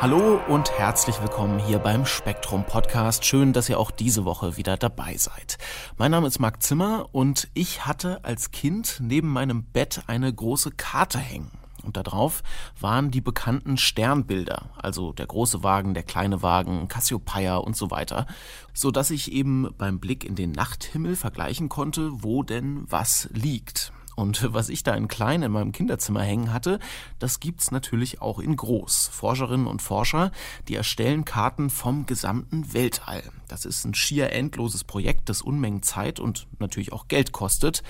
Hallo 0.00 0.40
und 0.48 0.70
herzlich 0.78 1.20
willkommen 1.20 1.58
hier 1.58 1.78
beim 1.78 2.06
Spektrum 2.06 2.64
Podcast. 2.64 3.26
Schön, 3.26 3.52
dass 3.52 3.68
ihr 3.68 3.78
auch 3.78 3.90
diese 3.90 4.24
Woche 4.24 4.56
wieder 4.56 4.78
dabei 4.78 5.18
seid. 5.18 5.58
Mein 5.98 6.10
Name 6.10 6.26
ist 6.26 6.38
Marc 6.38 6.62
Zimmer 6.62 7.10
und 7.12 7.48
ich 7.52 7.84
hatte 7.84 8.24
als 8.24 8.50
Kind 8.50 8.96
neben 9.02 9.28
meinem 9.28 9.62
Bett 9.62 10.02
eine 10.06 10.32
große 10.32 10.70
Karte 10.70 11.18
hängen. 11.18 11.50
Und 11.82 11.98
darauf 11.98 12.42
waren 12.80 13.10
die 13.10 13.20
bekannten 13.20 13.76
Sternbilder, 13.76 14.70
also 14.78 15.12
der 15.12 15.26
große 15.26 15.62
Wagen, 15.62 15.92
der 15.92 16.02
kleine 16.02 16.40
Wagen, 16.40 16.88
Cassiopeia 16.88 17.58
und 17.58 17.76
so 17.76 17.90
weiter, 17.90 18.26
so 18.72 18.90
dass 18.90 19.10
ich 19.10 19.30
eben 19.30 19.68
beim 19.76 20.00
Blick 20.00 20.24
in 20.24 20.34
den 20.34 20.52
Nachthimmel 20.52 21.14
vergleichen 21.14 21.68
konnte, 21.68 22.10
wo 22.22 22.42
denn 22.42 22.86
was 22.88 23.28
liegt. 23.34 23.92
Und 24.20 24.52
was 24.52 24.68
ich 24.68 24.82
da 24.82 24.94
in 24.94 25.08
klein 25.08 25.42
in 25.42 25.50
meinem 25.50 25.72
Kinderzimmer 25.72 26.22
hängen 26.22 26.52
hatte, 26.52 26.78
das 27.18 27.40
gibt's 27.40 27.70
natürlich 27.70 28.20
auch 28.20 28.38
in 28.38 28.54
groß. 28.54 29.08
Forscherinnen 29.10 29.66
und 29.66 29.80
Forscher, 29.80 30.30
die 30.68 30.74
erstellen 30.74 31.24
Karten 31.24 31.70
vom 31.70 32.04
gesamten 32.04 32.74
Weltall. 32.74 33.22
Das 33.48 33.64
ist 33.64 33.86
ein 33.86 33.94
schier 33.94 34.30
endloses 34.30 34.84
Projekt, 34.84 35.30
das 35.30 35.40
Unmengen 35.40 35.82
Zeit 35.82 36.20
und 36.20 36.46
natürlich 36.58 36.92
auch 36.92 37.08
Geld 37.08 37.32
kostet. 37.32 37.82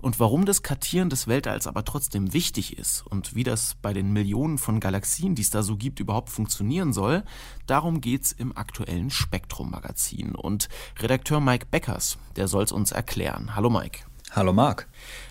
Und 0.00 0.20
warum 0.20 0.46
das 0.46 0.62
Kartieren 0.62 1.10
des 1.10 1.26
Weltalls 1.26 1.66
aber 1.66 1.84
trotzdem 1.84 2.32
wichtig 2.32 2.78
ist 2.78 3.04
und 3.04 3.34
wie 3.34 3.44
das 3.44 3.74
bei 3.82 3.92
den 3.92 4.12
Millionen 4.12 4.58
von 4.58 4.78
Galaxien, 4.78 5.34
die 5.34 5.42
es 5.42 5.50
da 5.50 5.64
so 5.64 5.76
gibt, 5.76 5.98
überhaupt 5.98 6.30
funktionieren 6.30 6.92
soll, 6.92 7.24
darum 7.66 8.00
geht's 8.00 8.30
im 8.30 8.56
aktuellen 8.56 9.10
Spektrum-Magazin. 9.10 10.36
Und 10.36 10.68
Redakteur 11.00 11.40
Mike 11.40 11.66
Beckers, 11.72 12.18
der 12.36 12.46
soll's 12.46 12.70
uns 12.70 12.92
erklären. 12.92 13.56
Hallo 13.56 13.68
Mike. 13.68 14.11
Hallo 14.34 14.54
Marc. 14.54 14.86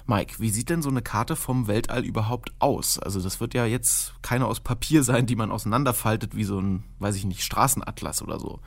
Mike, 0.05 0.35
wie 0.37 0.51
sieht 0.51 0.69
denn 0.69 0.83
so 0.83 0.89
eine 0.89 1.01
Karte 1.01 1.35
vom 1.35 1.67
Weltall 1.67 2.05
überhaupt 2.05 2.51
aus? 2.59 2.99
Also 2.99 3.19
das 3.19 3.39
wird 3.39 3.55
ja 3.55 3.65
jetzt 3.65 4.13
keine 4.21 4.45
aus 4.45 4.59
Papier 4.59 5.01
sein, 5.01 5.25
die 5.25 5.35
man 5.35 5.51
auseinanderfaltet 5.51 6.35
wie 6.35 6.43
so 6.43 6.61
ein, 6.61 6.83
weiß 6.99 7.15
ich 7.15 7.25
nicht, 7.25 7.41
Straßenatlas 7.41 8.21
oder 8.21 8.39
so. 8.39 8.59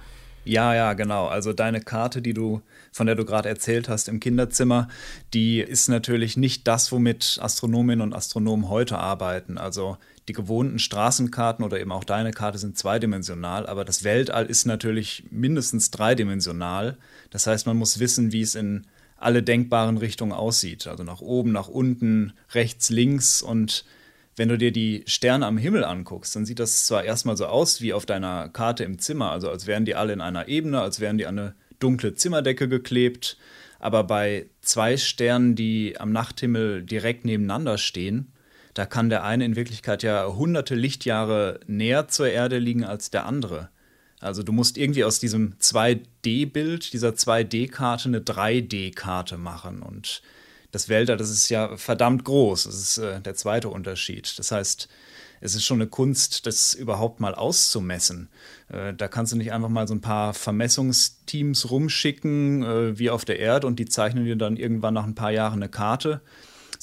Ja, 0.45 0.75
ja, 0.75 0.95
genau. 0.95 1.29
Also 1.29 1.53
deine 1.53 1.81
Karte, 1.81 2.21
die 2.21 2.35
du, 2.35 2.63
von 2.91 3.07
der 3.07 3.15
du 3.15 3.25
gerade 3.25 3.49
erzählt 3.49 3.89
hast 3.89 4.09
im 4.09 4.19
Kinderzimmer, 4.19 4.89
die 5.33 5.61
ist 5.61 5.87
natürlich 5.87 6.37
nicht 6.37 6.67
das, 6.67 6.91
womit 6.91 7.39
Astronominnen 7.41 8.03
und 8.03 8.13
Astronomen 8.13 8.69
heute 8.69 8.99
arbeiten. 8.99 9.57
Also 9.57 9.99
die 10.27 10.33
gewohnten 10.33 10.81
Straßenkarten 10.81 11.65
oder 11.65 11.79
eben 11.79 11.93
auch 11.93 12.05
deine 12.05 12.33
Karte 12.33 12.59
sind 12.59 12.77
zweidimensional, 12.77 13.69
aber 13.69 13.85
das 13.85 14.03
Weltall 14.03 14.47
ist 14.47 14.67
natürlich 14.67 15.29
mindestens 15.31 15.93
dreidimensional. 15.93 16.99
Das 17.31 17.47
heißt, 17.47 17.67
man 17.67 17.77
muss 17.77 18.01
wissen, 18.01 18.33
wie 18.33 18.43
es 18.43 18.57
in 18.57 18.85
alle 19.17 19.43
denkbaren 19.43 19.97
Richtungen 19.99 20.33
aussieht. 20.33 20.87
Also 20.87 21.05
nach 21.05 21.21
oben, 21.21 21.53
nach 21.53 21.69
unten, 21.69 22.33
rechts, 22.53 22.91
links. 22.91 23.43
Und 23.43 23.85
wenn 24.37 24.49
du 24.49 24.59
dir 24.59 24.73
die 24.73 25.05
Sterne 25.07 25.47
am 25.47 25.59
Himmel 25.59 25.85
anguckst, 25.85 26.35
dann 26.35 26.47
sieht 26.47 26.59
das 26.59 26.87
zwar 26.87 27.05
erstmal 27.05 27.37
so 27.37 27.47
aus 27.47 27.81
wie 27.81 27.93
auf 27.93 28.07
deiner 28.07 28.49
Karte 28.49 28.85
im 28.85 28.99
Zimmer, 28.99 29.31
also 29.31 29.49
als 29.49 29.67
wären 29.67 29.85
die 29.85 29.95
alle 29.95 30.13
in 30.13 30.21
einer 30.21 30.49
Ebene, 30.49 30.81
als 30.81 31.01
wären 31.01 31.19
die 31.19 31.27
an 31.27 31.39
eine 31.39 31.55
dunkle 31.79 32.15
Zimmerdecke 32.15 32.69
geklebt. 32.69 33.37
Aber 33.79 34.05
bei 34.05 34.47
zwei 34.61 34.97
Sternen, 34.97 35.55
die 35.55 36.01
am 36.01 36.11
Nachthimmel 36.11 36.83
direkt 36.83 37.25
nebeneinander 37.25 37.79
stehen, 37.79 38.33
da 38.73 38.87
kann 38.87 39.09
der 39.09 39.23
eine 39.23 39.45
in 39.45 39.57
Wirklichkeit 39.57 40.03
ja 40.03 40.27
hunderte 40.27 40.75
Lichtjahre 40.75 41.61
näher 41.67 42.09
zur 42.09 42.29
Erde 42.29 42.59
liegen 42.59 42.85
als 42.85 43.11
der 43.11 43.27
andere. 43.27 43.69
Also 44.25 44.43
du 44.43 44.53
musst 44.53 44.79
irgendwie 44.79 45.05
aus 45.05 45.19
diesem 45.19 45.55
2D-Bild, 45.59 46.93
dieser 46.95 47.11
2D-Karte 47.11 48.09
eine 48.09 48.21
3D-Karte 48.21 49.37
machen. 49.37 49.83
Und 49.83 50.23
das 50.73 50.89
Weltall, 50.89 51.19
das 51.19 51.31
ist 51.31 51.51
ja 51.51 51.77
verdammt 51.77 52.25
groß. 52.25 52.65
Das 52.65 52.75
ist 52.75 52.99
äh, 52.99 53.21
der 53.21 53.35
zweite 53.35 53.69
Unterschied. 53.69 54.39
Das 54.39 54.51
heißt, 54.51 54.89
es 55.43 55.55
ist 55.55 55.67
schon 55.67 55.83
eine 55.83 55.91
Kunst, 55.91 56.47
das 56.47 56.73
überhaupt 56.73 57.21
mal 57.21 57.35
auszumessen. 57.35 58.31
Äh, 58.69 58.95
da 58.95 59.09
kannst 59.09 59.35
du 59.35 59.37
nicht 59.37 59.53
einfach 59.53 59.69
mal 59.69 59.87
so 59.87 59.95
ein 59.95 60.01
paar 60.01 60.33
Vermessungsteams 60.33 61.71
rumschicken, 61.71 62.63
äh, 62.63 62.99
wie 62.99 63.11
auf 63.11 63.27
der 63.27 63.39
Erde, 63.39 63.67
und 63.67 63.79
die 63.79 63.85
zeichnen 63.87 64.25
dir 64.25 64.37
dann 64.37 64.57
irgendwann 64.57 64.95
nach 64.95 65.05
ein 65.05 65.15
paar 65.15 65.33
Jahren 65.33 65.63
eine 65.63 65.69
Karte 65.69 66.23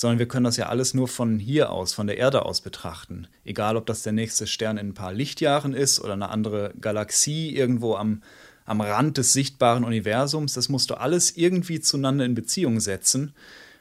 sondern 0.02 0.18
wir 0.18 0.28
können 0.28 0.46
das 0.46 0.58
ja 0.58 0.66
alles 0.66 0.96
nur 0.96 1.08
von 1.08 1.38
hier 1.38 1.70
aus, 1.70 1.94
von 1.94 2.08
der 2.08 2.18
Erde 2.18 2.44
aus 2.44 2.62
betrachten. 2.62 3.28
Egal, 3.46 3.78
ob 3.78 3.86
das 3.86 4.02
der 4.02 4.14
nächste 4.14 4.48
Stern 4.48 4.80
in 4.80 4.88
ein 4.88 4.94
paar 4.96 5.14
Lichtjahren 5.14 5.76
ist 5.76 6.00
oder 6.00 6.14
eine 6.14 6.30
andere 6.30 6.74
Galaxie 6.82 7.56
irgendwo 7.56 7.94
am, 7.94 8.24
am 8.66 8.82
Rand 8.82 9.20
des 9.20 9.32
sichtbaren 9.32 9.84
Universums, 9.84 10.56
das 10.56 10.70
musst 10.70 10.90
du 10.90 10.96
alles 10.96 11.38
irgendwie 11.38 11.82
zueinander 11.82 12.26
in 12.26 12.34
Beziehung 12.34 12.80
setzen. 12.80 13.36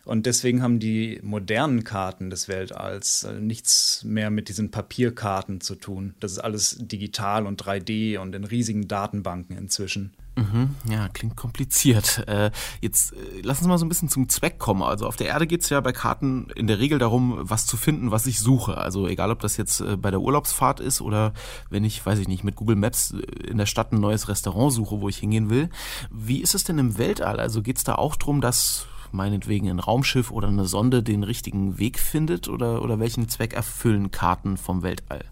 Und 0.04 0.26
deswegen 0.26 0.60
haben 0.60 0.78
die 0.78 1.20
modernen 1.22 1.84
Karten 1.84 2.28
des 2.28 2.48
Weltalls 2.48 3.24
äh, 3.24 3.40
nichts 3.40 4.04
mehr 4.04 4.28
mit 4.28 4.50
diesen 4.50 4.70
Papierkarten 4.70 5.62
zu 5.62 5.74
tun. 5.74 6.16
Das 6.20 6.32
ist 6.32 6.38
alles 6.38 6.76
digital 6.80 7.46
und 7.46 7.62
3D 7.62 8.18
und 8.18 8.34
in 8.34 8.44
riesigen 8.44 8.88
Datenbanken 8.88 9.56
inzwischen. 9.56 10.12
Mhm, 10.40 10.76
ja, 10.90 11.08
klingt 11.08 11.36
kompliziert. 11.36 12.24
Äh, 12.30 12.52
jetzt 12.80 13.12
äh, 13.12 13.40
lass 13.42 13.58
uns 13.58 13.66
mal 13.66 13.78
so 13.78 13.84
ein 13.84 13.88
bisschen 13.88 14.08
zum 14.08 14.28
Zweck 14.28 14.58
kommen. 14.58 14.82
Also 14.82 15.06
auf 15.06 15.16
der 15.16 15.26
Erde 15.28 15.48
geht 15.48 15.62
es 15.62 15.68
ja 15.68 15.80
bei 15.80 15.90
Karten 15.90 16.48
in 16.54 16.68
der 16.68 16.78
Regel 16.78 16.98
darum, 16.98 17.38
was 17.40 17.66
zu 17.66 17.76
finden, 17.76 18.12
was 18.12 18.26
ich 18.26 18.38
suche. 18.38 18.76
Also 18.76 19.08
egal, 19.08 19.32
ob 19.32 19.40
das 19.40 19.56
jetzt 19.56 19.80
äh, 19.80 19.96
bei 19.96 20.12
der 20.12 20.20
Urlaubsfahrt 20.20 20.78
ist 20.78 21.00
oder 21.00 21.32
wenn 21.68 21.82
ich, 21.82 22.04
weiß 22.04 22.20
ich 22.20 22.28
nicht, 22.28 22.44
mit 22.44 22.54
Google 22.54 22.76
Maps 22.76 23.12
äh, 23.12 23.48
in 23.48 23.58
der 23.58 23.66
Stadt 23.66 23.92
ein 23.92 24.00
neues 24.00 24.28
Restaurant 24.28 24.72
suche, 24.72 25.00
wo 25.00 25.08
ich 25.08 25.16
hingehen 25.16 25.50
will. 25.50 25.70
Wie 26.10 26.40
ist 26.40 26.54
es 26.54 26.62
denn 26.62 26.78
im 26.78 26.98
Weltall? 26.98 27.40
Also 27.40 27.62
geht 27.62 27.78
es 27.78 27.84
da 27.84 27.96
auch 27.96 28.14
darum, 28.14 28.40
dass 28.40 28.86
meinetwegen 29.10 29.68
ein 29.68 29.80
Raumschiff 29.80 30.30
oder 30.30 30.48
eine 30.48 30.66
Sonde 30.66 31.02
den 31.02 31.24
richtigen 31.24 31.78
Weg 31.78 31.98
findet 31.98 32.48
oder, 32.48 32.82
oder 32.82 33.00
welchen 33.00 33.28
Zweck 33.28 33.54
erfüllen 33.54 34.12
Karten 34.12 34.56
vom 34.56 34.82
Weltall? 34.82 35.24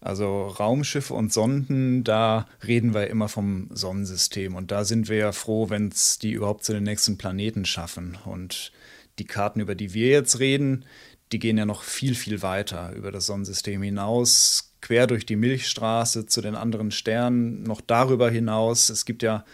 Also 0.00 0.46
Raumschiffe 0.46 1.12
und 1.12 1.32
Sonden, 1.32 2.04
da 2.04 2.46
reden 2.66 2.94
wir 2.94 3.08
immer 3.08 3.28
vom 3.28 3.68
Sonnensystem. 3.70 4.54
Und 4.54 4.70
da 4.70 4.84
sind 4.84 5.08
wir 5.08 5.16
ja 5.16 5.32
froh, 5.32 5.68
wenn 5.68 5.88
es 5.88 6.18
die 6.18 6.32
überhaupt 6.32 6.64
zu 6.64 6.72
den 6.72 6.84
nächsten 6.84 7.18
Planeten 7.18 7.66
schaffen. 7.66 8.16
Und 8.24 8.72
die 9.18 9.26
Karten, 9.26 9.60
über 9.60 9.74
die 9.74 9.92
wir 9.92 10.08
jetzt 10.08 10.38
reden, 10.38 10.86
die 11.32 11.38
gehen 11.38 11.58
ja 11.58 11.66
noch 11.66 11.82
viel, 11.82 12.14
viel 12.14 12.42
weiter 12.42 12.92
über 12.94 13.12
das 13.12 13.26
Sonnensystem 13.26 13.82
hinaus, 13.82 14.72
quer 14.80 15.06
durch 15.06 15.26
die 15.26 15.36
Milchstraße 15.36 16.26
zu 16.26 16.40
den 16.40 16.54
anderen 16.54 16.90
Sternen, 16.90 17.62
noch 17.62 17.82
darüber 17.82 18.30
hinaus. 18.30 18.88
Es 18.88 19.04
gibt 19.04 19.22
ja 19.22 19.44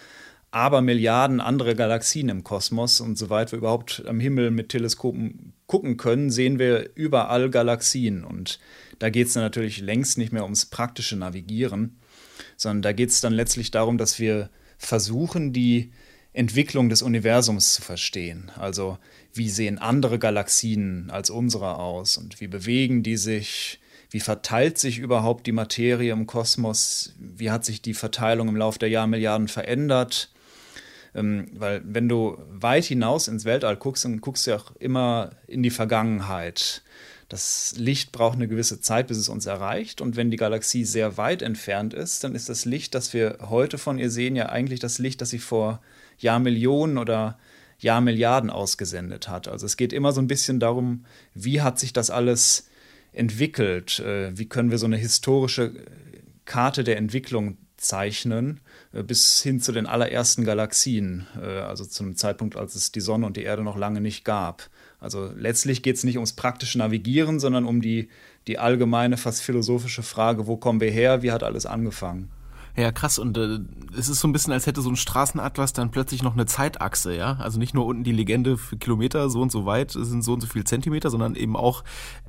aber 0.53 0.81
Milliarden 0.81 1.41
andere 1.41 1.75
Galaxien 1.75 2.29
im 2.29 2.45
Kosmos 2.45 3.01
und 3.01 3.19
soweit 3.19 3.53
wir 3.53 3.59
überhaupt 3.59 4.05
am 4.07 4.21
Himmel 4.21 4.51
mit 4.51 4.71
Teleskopen 4.71 5.53
gucken 5.67 5.97
können, 5.97 6.31
sehen 6.31 6.59
wir 6.59 6.91
überall 6.95 7.51
Galaxien 7.51 8.25
und 8.25 8.59
da 8.99 9.11
geht 9.11 9.29
es 9.29 9.35
dann 9.35 9.43
natürlich 9.43 9.81
längst 9.81 10.19
nicht 10.19 10.33
mehr 10.33 10.45
ums 10.45 10.67
praktische 10.67 11.17
Navigieren, 11.17 11.99
sondern 12.57 12.83
da 12.83 12.93
geht 12.93 13.11
es 13.11 13.21
dann 13.21 13.33
letztlich 13.33 13.71
darum, 13.71 13.99
dass 13.99 14.19
wir 14.19 14.51
versuchen, 14.79 15.53
die 15.53 15.93
Entwicklung 16.33 16.91
des 16.91 17.03
Universums 17.03 17.75
zu 17.75 17.83
verstehen. 17.83 18.53
Also 18.57 18.99
wie 19.33 19.49
sehen 19.49 19.79
andere 19.79 20.19
Galaxien 20.19 21.11
als 21.11 21.31
unsere 21.31 21.79
aus 21.79 22.19
und 22.19 22.41
wie 22.41 22.47
bewegen 22.47 23.03
die 23.03 23.17
sich, 23.17 23.81
wie 24.11 24.21
verteilt 24.21 24.79
sich 24.79 24.99
überhaupt 24.99 25.47
die 25.47 25.53
Materie 25.53 26.13
im 26.13 26.27
Kosmos, 26.27 27.15
wie 27.19 27.51
hat 27.51 27.65
sich 27.65 27.81
die 27.81 27.95
Verteilung 27.95 28.49
im 28.49 28.57
Laufe 28.57 28.79
der 28.79 28.91
Jahrmilliarden 28.91 29.49
verändert. 29.49 30.31
Ähm, 31.15 31.49
weil 31.55 31.81
wenn 31.85 32.09
du 32.09 32.37
weit 32.51 32.85
hinaus 32.85 33.29
ins 33.29 33.47
Weltall 33.47 33.77
guckst, 33.77 34.05
dann 34.05 34.21
guckst 34.21 34.47
du 34.47 34.51
ja 34.51 34.59
auch 34.59 34.77
immer 34.77 35.31
in 35.47 35.63
die 35.63 35.71
Vergangenheit. 35.71 36.83
Das 37.29 37.75
Licht 37.77 38.13
braucht 38.13 38.37
eine 38.37 38.47
gewisse 38.47 38.81
Zeit, 38.81 39.09
bis 39.09 39.19
es 39.19 39.29
uns 39.29 39.47
erreicht. 39.47 40.01
Und 40.01 40.17
wenn 40.17 40.31
die 40.31 40.37
Galaxie 40.37 40.85
sehr 40.85 41.17
weit 41.17 41.43
entfernt 41.43 41.93
ist, 41.93 42.23
dann 42.23 42.35
ist 42.35 42.49
das 42.49 42.65
Licht, 42.65 42.95
das 42.95 43.13
wir 43.13 43.39
heute 43.49 43.79
von 43.79 43.99
ihr 43.99 44.11
sehen, 44.11 44.37
ja 44.37 44.49
eigentlich 44.49 44.79
das 44.79 44.99
Licht, 44.99 45.21
das 45.21 45.31
sie 45.31 45.41
vor 45.41 45.81
Jahrmillionen 46.19 46.99
oder 46.99 47.39
Jahrmilliarden 47.79 48.51
ausgesendet 48.51 49.29
hat. 49.29 49.49
Also 49.49 49.67
es 49.67 49.77
geht 49.77 49.93
immer 49.93 50.13
so 50.13 50.21
ein 50.21 50.29
bisschen 50.29 50.61
darum, 50.61 51.05
wie 51.35 51.61
hat 51.61 51.79
sich 51.79 51.93
das 51.93 52.11
alles 52.11 52.69
entwickelt? 53.13 53.99
Äh, 53.99 54.37
wie 54.39 54.49
können 54.49 54.71
wir 54.71 54.79
so 54.79 54.87
eine 54.87 54.97
historische 54.97 55.73
Karte 56.45 56.85
der 56.85 56.97
Entwicklung 56.97 57.59
zeichnen, 57.77 58.61
äh, 58.93 59.03
bis 59.03 59.43
hin 59.43 59.61
zu 59.61 59.73
den 59.73 59.87
allerersten 59.87 60.45
Galaxien, 60.45 61.27
äh, 61.41 61.61
also 61.61 61.85
zum 61.85 62.17
Zeitpunkt, 62.17 62.57
als 62.57 62.75
es 62.75 62.93
die 62.93 63.01
Sonne 63.01 63.27
und 63.27 63.37
die 63.37 63.43
Erde 63.43 63.63
noch 63.63 63.77
lange 63.77 64.01
nicht 64.01 64.25
gab. 64.25 64.71
Also 65.01 65.31
letztlich 65.37 65.83
geht 65.83 65.97
es 65.97 66.05
nicht 66.05 66.17
ums 66.17 66.33
praktische 66.33 66.79
Navigieren, 66.79 67.39
sondern 67.39 67.65
um 67.65 67.81
die, 67.81 68.09
die 68.47 68.59
allgemeine, 68.59 69.17
fast 69.17 69.43
philosophische 69.43 70.03
Frage, 70.03 70.47
wo 70.47 70.57
kommen 70.57 70.81
wir 70.81 70.91
her, 70.91 71.23
wie 71.23 71.33
hat 71.33 71.43
alles 71.43 71.67
angefangen? 71.67 72.31
Ja, 72.77 72.93
krass. 72.93 73.19
Und 73.19 73.39
äh, 73.39 73.59
es 73.99 74.11
ist 74.11 74.21
so 74.21 74.29
ein 74.29 74.33
bisschen, 74.33 74.53
als 74.53 74.67
hätte 74.67 74.83
so 74.83 74.91
ein 74.91 74.97
Straßenatlas 74.97 75.73
dann 75.73 75.91
plötzlich 75.91 76.23
noch 76.23 76.35
eine 76.35 76.45
Zeitachse, 76.45 77.17
ja. 77.17 77.37
Also 77.41 77.59
nicht 77.59 77.73
nur 77.73 77.87
unten 77.87 78.05
die 78.05 78.13
Legende 78.13 78.59
für 78.59 78.77
Kilometer 78.77 79.31
so 79.31 79.41
und 79.41 79.51
so 79.51 79.65
weit 79.65 79.93
sind 79.93 80.23
so 80.23 80.35
und 80.35 80.43
so 80.43 80.47
viel 80.47 80.65
Zentimeter, 80.65 81.09
sondern 81.09 81.37
eben 81.37 81.57
auch 81.57 81.85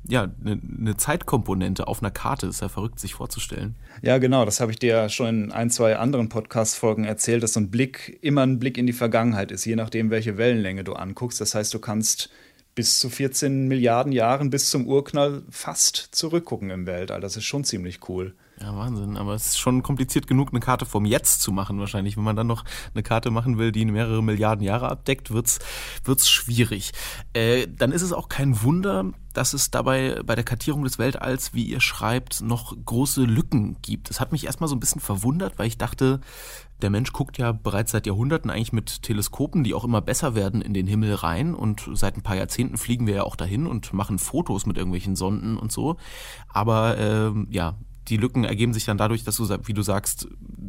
ja 0.08 0.28
eine, 0.42 0.58
eine 0.78 0.96
Zeitkomponente 0.96 1.86
auf 1.86 2.00
einer 2.00 2.10
Karte. 2.10 2.46
Ist 2.46 2.62
ja 2.62 2.70
verrückt, 2.70 2.98
sich 2.98 3.14
vorzustellen. 3.14 3.74
Ja, 4.00 4.16
genau. 4.16 4.46
Das 4.46 4.60
habe 4.60 4.72
ich 4.72 4.78
dir 4.78 4.88
ja 4.88 5.08
schon 5.10 5.26
in 5.28 5.52
ein, 5.52 5.68
zwei 5.68 5.98
anderen 5.98 6.30
Podcast-Folgen 6.30 7.04
erzählt, 7.04 7.42
dass 7.42 7.52
so 7.52 7.60
ein 7.60 7.70
Blick 7.70 8.18
immer 8.22 8.42
ein 8.42 8.58
Blick 8.58 8.78
in 8.78 8.86
die 8.86 8.94
Vergangenheit 8.94 9.52
ist, 9.52 9.66
je 9.66 9.76
nachdem, 9.76 10.08
welche 10.08 10.38
Wellenlänge 10.38 10.82
du 10.82 10.94
anguckst. 10.94 11.42
Das 11.42 11.54
heißt, 11.54 11.74
du 11.74 11.78
kannst 11.78 12.30
bis 12.78 13.00
zu 13.00 13.10
14 13.10 13.66
Milliarden 13.66 14.12
Jahren 14.12 14.50
bis 14.50 14.70
zum 14.70 14.86
Urknall 14.86 15.42
fast 15.50 15.96
zurückgucken 16.12 16.70
im 16.70 16.86
Weltall. 16.86 17.20
Das 17.20 17.36
ist 17.36 17.44
schon 17.44 17.64
ziemlich 17.64 18.08
cool. 18.08 18.36
Ja, 18.60 18.76
Wahnsinn. 18.76 19.16
Aber 19.16 19.34
es 19.34 19.46
ist 19.46 19.58
schon 19.58 19.82
kompliziert 19.82 20.28
genug, 20.28 20.50
eine 20.52 20.60
Karte 20.60 20.86
vom 20.86 21.04
Jetzt 21.04 21.42
zu 21.42 21.50
machen 21.50 21.80
wahrscheinlich. 21.80 22.16
Wenn 22.16 22.22
man 22.22 22.36
dann 22.36 22.46
noch 22.46 22.64
eine 22.94 23.02
Karte 23.02 23.32
machen 23.32 23.58
will, 23.58 23.72
die 23.72 23.84
mehrere 23.84 24.22
Milliarden 24.22 24.64
Jahre 24.64 24.90
abdeckt, 24.90 25.32
wird's 25.32 25.58
wird's 26.04 26.30
schwierig. 26.30 26.92
Äh, 27.32 27.66
dann 27.66 27.90
ist 27.90 28.02
es 28.02 28.12
auch 28.12 28.28
kein 28.28 28.62
Wunder, 28.62 29.06
dass 29.32 29.54
es 29.54 29.72
dabei 29.72 30.20
bei 30.24 30.36
der 30.36 30.44
Kartierung 30.44 30.84
des 30.84 31.00
Weltalls, 31.00 31.54
wie 31.54 31.64
ihr 31.64 31.80
schreibt, 31.80 32.42
noch 32.42 32.76
große 32.84 33.24
Lücken 33.24 33.76
gibt. 33.82 34.08
Das 34.08 34.20
hat 34.20 34.30
mich 34.30 34.46
erstmal 34.46 34.68
so 34.68 34.76
ein 34.76 34.80
bisschen 34.80 35.00
verwundert, 35.00 35.58
weil 35.58 35.66
ich 35.66 35.78
dachte, 35.78 36.20
der 36.82 36.90
Mensch 36.90 37.12
guckt 37.12 37.38
ja 37.38 37.52
bereits 37.52 37.92
seit 37.92 38.06
Jahrhunderten 38.06 38.50
eigentlich 38.50 38.72
mit 38.72 39.02
Teleskopen, 39.02 39.64
die 39.64 39.74
auch 39.74 39.84
immer 39.84 40.00
besser 40.00 40.34
werden, 40.34 40.62
in 40.62 40.74
den 40.74 40.86
Himmel 40.86 41.14
rein. 41.14 41.54
Und 41.54 41.88
seit 41.94 42.16
ein 42.16 42.22
paar 42.22 42.36
Jahrzehnten 42.36 42.76
fliegen 42.76 43.06
wir 43.06 43.14
ja 43.14 43.22
auch 43.24 43.36
dahin 43.36 43.66
und 43.66 43.92
machen 43.92 44.18
Fotos 44.18 44.66
mit 44.66 44.76
irgendwelchen 44.76 45.16
Sonden 45.16 45.56
und 45.56 45.72
so. 45.72 45.96
Aber 46.48 46.98
äh, 46.98 47.32
ja, 47.50 47.76
die 48.08 48.16
Lücken 48.16 48.44
ergeben 48.44 48.72
sich 48.72 48.84
dann 48.84 48.98
dadurch, 48.98 49.24
dass 49.24 49.36
du, 49.36 49.48
wie 49.64 49.74
du 49.74 49.82
sagst, 49.82 50.28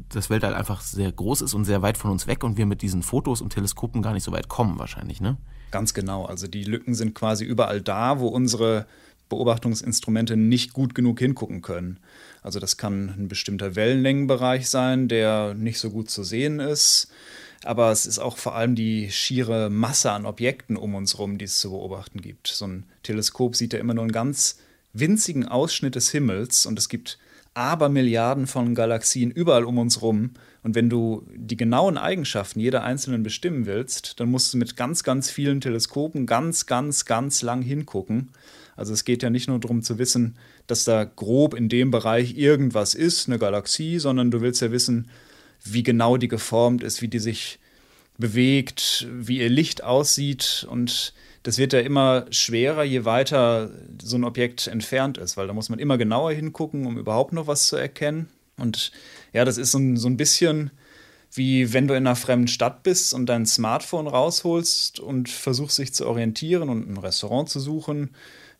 das 0.09 0.29
Weltall 0.29 0.53
einfach 0.53 0.81
sehr 0.81 1.11
groß 1.11 1.41
ist 1.41 1.53
und 1.53 1.65
sehr 1.65 1.81
weit 1.81 1.97
von 1.97 2.11
uns 2.11 2.27
weg 2.27 2.43
und 2.43 2.57
wir 2.57 2.65
mit 2.65 2.81
diesen 2.81 3.03
Fotos 3.03 3.41
und 3.41 3.53
Teleskopen 3.53 4.01
gar 4.01 4.13
nicht 4.13 4.23
so 4.23 4.31
weit 4.31 4.49
kommen 4.49 4.79
wahrscheinlich, 4.79 5.21
ne? 5.21 5.37
Ganz 5.71 5.93
genau. 5.93 6.25
Also 6.25 6.47
die 6.47 6.63
Lücken 6.63 6.95
sind 6.95 7.13
quasi 7.13 7.45
überall 7.45 7.81
da, 7.81 8.19
wo 8.19 8.27
unsere 8.27 8.87
Beobachtungsinstrumente 9.29 10.35
nicht 10.35 10.73
gut 10.73 10.95
genug 10.95 11.19
hingucken 11.19 11.61
können. 11.61 11.99
Also 12.41 12.59
das 12.59 12.77
kann 12.77 13.09
ein 13.09 13.27
bestimmter 13.27 13.75
Wellenlängenbereich 13.75 14.69
sein, 14.69 15.07
der 15.07 15.53
nicht 15.53 15.79
so 15.79 15.91
gut 15.91 16.09
zu 16.09 16.23
sehen 16.23 16.59
ist. 16.59 17.11
Aber 17.63 17.91
es 17.91 18.05
ist 18.05 18.19
auch 18.19 18.37
vor 18.37 18.55
allem 18.55 18.75
die 18.75 19.11
schiere 19.11 19.69
Masse 19.69 20.11
an 20.11 20.25
Objekten 20.25 20.77
um 20.77 20.95
uns 20.95 21.13
herum, 21.13 21.37
die 21.37 21.45
es 21.45 21.59
zu 21.59 21.71
beobachten 21.71 22.21
gibt. 22.21 22.47
So 22.47 22.65
ein 22.65 22.85
Teleskop 23.03 23.55
sieht 23.55 23.73
ja 23.73 23.79
immer 23.79 23.93
nur 23.93 24.03
einen 24.03 24.13
ganz 24.13 24.59
winzigen 24.93 25.47
Ausschnitt 25.47 25.95
des 25.95 26.09
Himmels 26.09 26.65
und 26.65 26.79
es 26.79 26.89
gibt 26.89 27.19
Abermilliarden 27.53 28.47
von 28.47 28.75
Galaxien 28.75 29.31
überall 29.31 29.65
um 29.65 29.77
uns 29.77 30.01
rum. 30.01 30.31
Und 30.63 30.75
wenn 30.75 30.89
du 30.89 31.23
die 31.33 31.57
genauen 31.57 31.97
Eigenschaften 31.97 32.59
jeder 32.59 32.83
einzelnen 32.83 33.23
bestimmen 33.23 33.65
willst, 33.65 34.19
dann 34.19 34.29
musst 34.29 34.53
du 34.53 34.57
mit 34.57 34.75
ganz, 34.75 35.03
ganz 35.03 35.29
vielen 35.29 35.61
Teleskopen 35.61 36.25
ganz, 36.25 36.65
ganz, 36.65 37.05
ganz 37.05 37.41
lang 37.41 37.61
hingucken. 37.61 38.31
Also 38.75 38.93
es 38.93 39.05
geht 39.05 39.23
ja 39.23 39.29
nicht 39.29 39.47
nur 39.47 39.59
darum 39.59 39.81
zu 39.81 39.97
wissen, 39.97 40.37
dass 40.67 40.83
da 40.83 41.03
grob 41.03 41.53
in 41.53 41.69
dem 41.69 41.91
Bereich 41.91 42.37
irgendwas 42.37 42.93
ist, 42.93 43.27
eine 43.27 43.39
Galaxie, 43.39 43.99
sondern 43.99 44.31
du 44.31 44.41
willst 44.41 44.61
ja 44.61 44.71
wissen, 44.71 45.09
wie 45.63 45.83
genau 45.83 46.17
die 46.17 46.27
geformt 46.27 46.83
ist, 46.83 47.01
wie 47.01 47.09
die 47.09 47.19
sich 47.19 47.59
bewegt, 48.17 49.07
wie 49.11 49.39
ihr 49.39 49.49
Licht 49.49 49.83
aussieht 49.83 50.67
und 50.69 51.13
das 51.43 51.57
wird 51.57 51.73
ja 51.73 51.79
immer 51.79 52.25
schwerer, 52.31 52.83
je 52.83 53.05
weiter 53.05 53.71
so 54.01 54.17
ein 54.17 54.23
Objekt 54.25 54.67
entfernt 54.67 55.17
ist, 55.17 55.37
weil 55.37 55.47
da 55.47 55.53
muss 55.53 55.69
man 55.69 55.79
immer 55.79 55.97
genauer 55.97 56.31
hingucken, 56.31 56.85
um 56.85 56.97
überhaupt 56.97 57.33
noch 57.33 57.47
was 57.47 57.67
zu 57.67 57.77
erkennen. 57.77 58.27
Und 58.61 58.91
ja, 59.33 59.45
das 59.45 59.57
ist 59.57 59.71
so 59.71 59.77
ein, 59.77 59.97
so 59.97 60.07
ein 60.07 60.17
bisschen 60.17 60.71
wie 61.33 61.73
wenn 61.73 61.87
du 61.87 61.93
in 61.93 62.07
einer 62.07 62.15
fremden 62.15 62.47
Stadt 62.47 62.83
bist 62.83 63.13
und 63.13 63.27
dein 63.27 63.45
Smartphone 63.45 64.07
rausholst 64.07 64.99
und 64.99 65.29
versuchst 65.29 65.77
dich 65.77 65.93
zu 65.93 66.07
orientieren 66.07 66.69
und 66.69 66.89
ein 66.89 66.97
Restaurant 66.97 67.49
zu 67.49 67.59
suchen. 67.59 68.11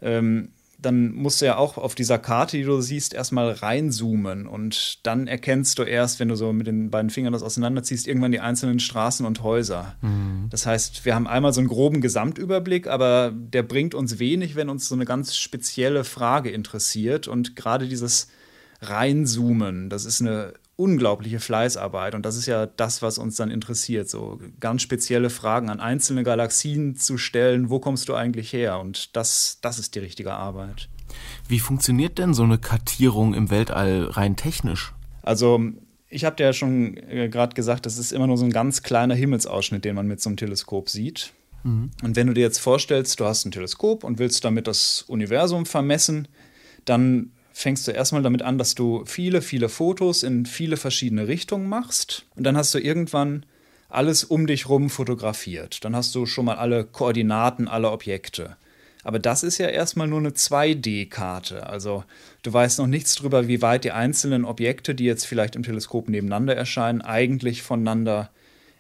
Ähm, 0.02 0.50
dann 0.82 1.12
musst 1.12 1.42
du 1.42 1.46
ja 1.46 1.58
auch 1.58 1.78
auf 1.78 1.94
dieser 1.94 2.20
Karte, 2.20 2.56
die 2.56 2.64
du 2.64 2.80
siehst, 2.80 3.14
erstmal 3.14 3.52
reinzoomen 3.52 4.48
und 4.48 5.06
dann 5.06 5.28
erkennst 5.28 5.78
du 5.78 5.84
erst, 5.84 6.22
wenn 6.22 6.30
du 6.30 6.36
so 6.36 6.54
mit 6.54 6.68
den 6.68 6.90
beiden 6.90 7.10
Fingern 7.10 7.34
das 7.34 7.44
auseinanderziehst, 7.44 8.08
irgendwann 8.08 8.32
die 8.32 8.40
einzelnen 8.40 8.80
Straßen 8.80 9.26
und 9.26 9.44
Häuser. 9.44 9.98
Mhm. 10.02 10.48
Das 10.50 10.66
heißt, 10.66 11.04
wir 11.04 11.16
haben 11.16 11.28
einmal 11.28 11.52
so 11.52 11.60
einen 11.60 11.68
groben 11.68 12.00
Gesamtüberblick, 12.00 12.88
aber 12.88 13.34
der 13.36 13.64
bringt 13.64 13.94
uns 13.94 14.20
wenig, 14.20 14.56
wenn 14.56 14.70
uns 14.70 14.88
so 14.88 14.96
eine 14.96 15.06
ganz 15.06 15.36
spezielle 15.36 16.06
Frage 16.06 16.50
interessiert 16.50 17.28
und 17.28 17.58
gerade 17.58 17.90
dieses 17.90 18.30
Reinzoomen, 18.82 19.90
das 19.90 20.06
ist 20.06 20.22
eine 20.22 20.54
unglaubliche 20.76 21.42
Fleißarbeit 21.42 22.16
und 22.16 22.26
das 22.26 22.38
ist 22.38 22.46
ja 22.46 22.66
das, 22.66 23.02
was 23.02 23.18
uns 23.18 23.36
dann 23.36 23.52
interessiert, 23.52 24.10
so 24.10 24.40
ganz 24.62 24.82
spezielle 24.82 25.30
Fragen 25.30 25.70
an 25.70 25.82
einzelne 25.82 26.24
Galaxien 26.24 26.96
zu 26.96 27.18
stellen, 27.18 27.70
wo 27.70 27.80
kommst 27.80 28.08
du 28.08 28.14
eigentlich 28.14 28.54
her? 28.54 28.80
Und 28.80 29.16
das, 29.18 29.60
das 29.62 29.78
ist 29.78 29.96
die 29.96 30.00
richtige 30.00 30.34
Arbeit. 30.34 30.88
Wie 31.50 31.60
funktioniert 31.60 32.18
denn 32.18 32.34
so 32.34 32.44
eine 32.44 32.58
Kartierung 32.58 33.34
im 33.34 33.50
Weltall 33.50 34.06
rein 34.06 34.38
technisch? 34.38 34.94
Also 35.22 35.60
ich 36.08 36.24
habe 36.24 36.38
dir 36.38 36.46
ja 36.46 36.54
schon 36.54 36.96
äh, 36.96 37.28
gerade 37.28 37.56
gesagt, 37.56 37.86
das 37.86 37.98
ist 37.98 38.14
immer 38.14 38.28
nur 38.28 38.38
so 38.38 38.46
ein 38.46 38.52
ganz 38.52 38.82
kleiner 38.82 39.16
Himmelsausschnitt, 39.16 39.84
den 39.84 39.96
man 39.96 40.08
mit 40.08 40.22
so 40.22 40.30
einem 40.30 40.38
Teleskop 40.38 40.90
sieht. 40.90 41.34
Mhm. 41.64 41.92
Und 42.04 42.16
wenn 42.16 42.28
du 42.28 42.34
dir 42.34 42.42
jetzt 42.42 42.60
vorstellst, 42.60 43.20
du 43.20 43.26
hast 43.26 43.46
ein 43.46 43.52
Teleskop 43.52 44.06
und 44.06 44.18
willst 44.18 44.46
damit 44.46 44.68
das 44.68 45.04
Universum 45.04 45.66
vermessen, 45.66 46.30
dann 46.86 47.34
fängst 47.60 47.88
du 47.90 47.92
erstmal 47.92 48.22
damit 48.22 48.42
an, 48.42 48.58
dass 48.58 48.74
du 48.74 49.04
viele, 49.06 49.42
viele 49.42 49.68
Fotos 49.68 50.24
in 50.24 50.46
viele 50.46 50.78
verschiedene 50.78 51.28
Richtungen 51.28 51.68
machst. 51.68 52.24
Und 52.38 52.44
dann 52.46 52.56
hast 52.56 52.74
du 52.74 52.80
irgendwann 52.80 53.46
alles 53.90 54.24
um 54.24 54.48
dich 54.48 54.70
rum 54.70 54.90
fotografiert. 54.90 55.84
Dann 55.84 55.94
hast 55.94 56.16
du 56.16 56.26
schon 56.26 56.46
mal 56.46 56.56
alle 56.56 56.86
Koordinaten 56.86 57.68
aller 57.68 57.92
Objekte. 57.92 58.56
Aber 59.04 59.20
das 59.20 59.44
ist 59.44 59.58
ja 59.58 59.68
erstmal 59.68 60.08
nur 60.08 60.20
eine 60.20 60.30
2D-Karte. 60.30 61.68
Also 61.68 62.06
du 62.44 62.54
weißt 62.54 62.80
noch 62.80 62.88
nichts 62.88 63.16
darüber, 63.16 63.50
wie 63.50 63.62
weit 63.62 63.84
die 63.84 63.92
einzelnen 63.92 64.46
Objekte, 64.46 64.96
die 64.96 65.06
jetzt 65.06 65.26
vielleicht 65.26 65.58
im 65.58 65.64
Teleskop 65.64 66.08
nebeneinander 66.08 66.56
erscheinen, 66.56 67.02
eigentlich 67.02 67.62
voneinander 67.62 68.30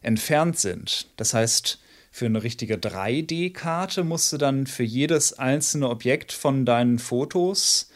entfernt 0.01 0.57
sind. 0.57 1.07
Das 1.17 1.33
heißt, 1.33 1.79
für 2.11 2.27
eine 2.27 2.43
richtige 2.43 2.75
3D-Karte 2.75 4.05
musst 4.05 4.31
du 4.31 4.37
dann 4.37 4.67
für 4.67 4.83
jedes 4.83 5.37
einzelne 5.37 5.89
Objekt 5.89 6.31
von 6.31 6.65
deinen 6.65 6.97
Fotos 6.97 7.88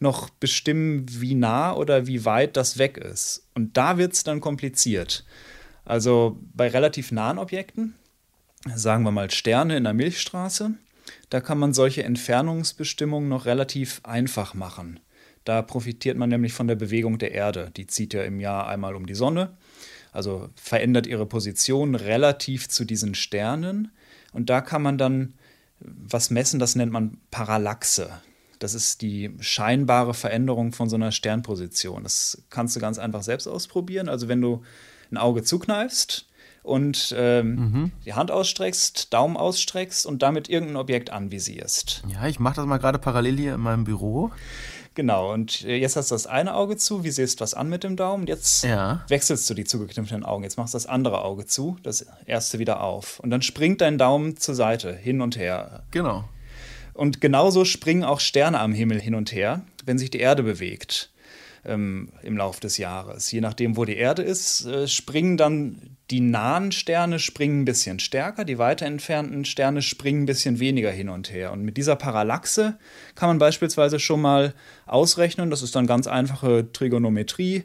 noch 0.00 0.30
bestimmen, 0.30 1.06
wie 1.08 1.34
nah 1.34 1.74
oder 1.74 2.06
wie 2.06 2.24
weit 2.24 2.56
das 2.56 2.78
weg 2.78 2.96
ist. 2.96 3.48
Und 3.54 3.76
da 3.76 3.98
wird 3.98 4.12
es 4.12 4.24
dann 4.24 4.40
kompliziert. 4.40 5.24
Also 5.84 6.38
bei 6.54 6.68
relativ 6.68 7.12
nahen 7.12 7.38
Objekten, 7.38 7.94
sagen 8.74 9.04
wir 9.04 9.10
mal 9.10 9.30
Sterne 9.30 9.76
in 9.76 9.84
der 9.84 9.94
Milchstraße, 9.94 10.74
da 11.30 11.40
kann 11.40 11.58
man 11.58 11.72
solche 11.72 12.02
Entfernungsbestimmungen 12.02 13.28
noch 13.28 13.46
relativ 13.46 14.00
einfach 14.04 14.54
machen. 14.54 15.00
Da 15.44 15.62
profitiert 15.62 16.18
man 16.18 16.28
nämlich 16.28 16.52
von 16.52 16.68
der 16.68 16.74
Bewegung 16.74 17.18
der 17.18 17.32
Erde. 17.32 17.70
Die 17.76 17.86
zieht 17.86 18.12
ja 18.12 18.22
im 18.22 18.40
Jahr 18.40 18.68
einmal 18.68 18.94
um 18.94 19.06
die 19.06 19.14
Sonne, 19.14 19.56
also 20.12 20.50
verändert 20.56 21.06
ihre 21.06 21.26
Position 21.26 21.94
relativ 21.94 22.68
zu 22.68 22.84
diesen 22.84 23.14
Sternen. 23.14 23.90
Und 24.32 24.50
da 24.50 24.60
kann 24.60 24.82
man 24.82 24.98
dann 24.98 25.34
was 25.80 26.30
messen, 26.30 26.58
das 26.58 26.74
nennt 26.74 26.92
man 26.92 27.18
Parallaxe. 27.30 28.20
Das 28.58 28.74
ist 28.74 29.02
die 29.02 29.30
scheinbare 29.40 30.14
Veränderung 30.14 30.72
von 30.72 30.88
so 30.88 30.96
einer 30.96 31.12
Sternposition. 31.12 32.02
Das 32.02 32.42
kannst 32.50 32.76
du 32.76 32.80
ganz 32.80 32.98
einfach 32.98 33.22
selbst 33.22 33.46
ausprobieren. 33.46 34.08
Also 34.08 34.28
wenn 34.28 34.40
du 34.40 34.62
ein 35.10 35.16
Auge 35.16 35.42
zukneifst 35.42 36.26
und 36.62 37.14
ähm, 37.16 37.54
mhm. 37.54 37.92
die 38.04 38.14
Hand 38.14 38.30
ausstreckst, 38.30 39.12
Daumen 39.12 39.36
ausstreckst 39.36 40.06
und 40.06 40.22
damit 40.22 40.48
irgendein 40.48 40.76
Objekt 40.76 41.10
anvisierst. 41.10 42.02
Ja, 42.08 42.26
ich 42.26 42.38
mache 42.38 42.56
das 42.56 42.66
mal 42.66 42.78
gerade 42.78 42.98
parallel 42.98 43.36
hier 43.36 43.54
in 43.54 43.60
meinem 43.60 43.84
Büro. 43.84 44.30
Genau, 44.98 45.32
und 45.32 45.64
äh, 45.64 45.76
jetzt 45.76 45.94
hast 45.94 46.10
du 46.10 46.16
das 46.16 46.26
eine 46.26 46.54
Auge 46.54 46.76
zu, 46.76 47.04
visierst 47.04 47.40
was 47.40 47.54
an 47.54 47.68
mit 47.68 47.84
dem 47.84 47.94
Daumen, 47.94 48.26
jetzt 48.26 48.64
ja. 48.64 49.04
wechselst 49.06 49.48
du 49.48 49.54
die 49.54 49.62
zugekniffenen 49.62 50.24
Augen. 50.24 50.42
Jetzt 50.42 50.58
machst 50.58 50.74
du 50.74 50.76
das 50.76 50.86
andere 50.86 51.22
Auge 51.22 51.46
zu, 51.46 51.76
das 51.84 52.04
erste 52.26 52.58
wieder 52.58 52.82
auf. 52.82 53.20
Und 53.20 53.30
dann 53.30 53.40
springt 53.40 53.80
dein 53.80 53.96
Daumen 53.96 54.36
zur 54.38 54.56
Seite, 54.56 54.92
hin 54.92 55.20
und 55.20 55.36
her. 55.36 55.84
Genau. 55.92 56.24
Und 56.98 57.20
genauso 57.20 57.64
springen 57.64 58.02
auch 58.02 58.18
Sterne 58.18 58.58
am 58.58 58.72
Himmel 58.72 59.00
hin 59.00 59.14
und 59.14 59.30
her, 59.30 59.62
wenn 59.86 59.98
sich 59.98 60.10
die 60.10 60.18
Erde 60.18 60.42
bewegt 60.42 61.12
ähm, 61.64 62.08
im 62.22 62.36
Laufe 62.36 62.60
des 62.60 62.76
Jahres. 62.76 63.30
Je 63.30 63.40
nachdem, 63.40 63.76
wo 63.76 63.84
die 63.84 63.96
Erde 63.96 64.22
ist, 64.22 64.66
äh, 64.66 64.88
springen 64.88 65.36
dann 65.36 65.96
die 66.10 66.18
nahen 66.20 66.72
Sterne 66.72 67.20
springen 67.20 67.60
ein 67.60 67.64
bisschen 67.66 68.00
stärker, 68.00 68.44
die 68.44 68.58
weiter 68.58 68.86
entfernten 68.86 69.44
Sterne 69.44 69.80
springen 69.80 70.22
ein 70.22 70.26
bisschen 70.26 70.58
weniger 70.58 70.90
hin 70.90 71.08
und 71.08 71.30
her. 71.30 71.52
Und 71.52 71.62
mit 71.62 71.76
dieser 71.76 71.94
Parallaxe 71.94 72.76
kann 73.14 73.28
man 73.28 73.38
beispielsweise 73.38 74.00
schon 74.00 74.20
mal 74.20 74.52
ausrechnen, 74.86 75.50
das 75.50 75.62
ist 75.62 75.76
dann 75.76 75.86
ganz 75.86 76.08
einfache 76.08 76.66
Trigonometrie, 76.72 77.62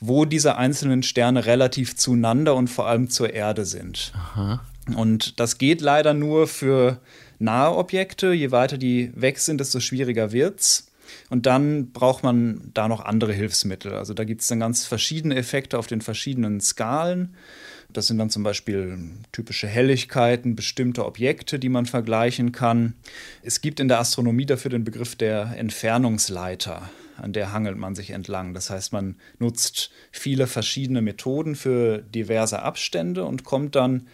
wo 0.00 0.24
diese 0.24 0.56
einzelnen 0.56 1.04
Sterne 1.04 1.46
relativ 1.46 1.94
zueinander 1.94 2.56
und 2.56 2.66
vor 2.66 2.88
allem 2.88 3.10
zur 3.10 3.32
Erde 3.32 3.64
sind. 3.64 4.12
Aha. 4.16 4.60
Und 4.96 5.38
das 5.38 5.58
geht 5.58 5.80
leider 5.80 6.14
nur 6.14 6.48
für 6.48 7.00
nahe 7.38 7.76
Objekte. 7.76 8.32
Je 8.32 8.50
weiter 8.50 8.78
die 8.78 9.12
weg 9.14 9.38
sind, 9.38 9.60
desto 9.60 9.80
schwieriger 9.80 10.32
wird's. 10.32 10.88
Und 11.30 11.46
dann 11.46 11.92
braucht 11.92 12.22
man 12.22 12.70
da 12.74 12.88
noch 12.88 13.00
andere 13.00 13.32
Hilfsmittel. 13.32 13.94
Also 13.94 14.14
da 14.14 14.24
gibt 14.24 14.40
es 14.40 14.48
dann 14.48 14.60
ganz 14.60 14.86
verschiedene 14.86 15.36
Effekte 15.36 15.78
auf 15.78 15.86
den 15.86 16.00
verschiedenen 16.00 16.60
Skalen. 16.60 17.34
Das 17.92 18.06
sind 18.06 18.18
dann 18.18 18.30
zum 18.30 18.42
Beispiel 18.42 18.98
typische 19.32 19.66
Helligkeiten, 19.66 20.56
bestimmte 20.56 21.04
Objekte, 21.04 21.58
die 21.58 21.68
man 21.68 21.86
vergleichen 21.86 22.52
kann. 22.52 22.94
Es 23.42 23.60
gibt 23.60 23.80
in 23.80 23.88
der 23.88 23.98
Astronomie 23.98 24.46
dafür 24.46 24.70
den 24.70 24.84
Begriff 24.84 25.14
der 25.14 25.54
Entfernungsleiter, 25.56 26.88
an 27.18 27.34
der 27.34 27.52
hangelt 27.52 27.76
man 27.76 27.94
sich 27.94 28.10
entlang. 28.10 28.54
Das 28.54 28.70
heißt, 28.70 28.92
man 28.94 29.16
nutzt 29.38 29.90
viele 30.10 30.46
verschiedene 30.46 31.02
Methoden 31.02 31.54
für 31.54 31.98
diverse 31.98 32.62
Abstände 32.62 33.24
und 33.24 33.44
kommt 33.44 33.76
dann 33.76 34.06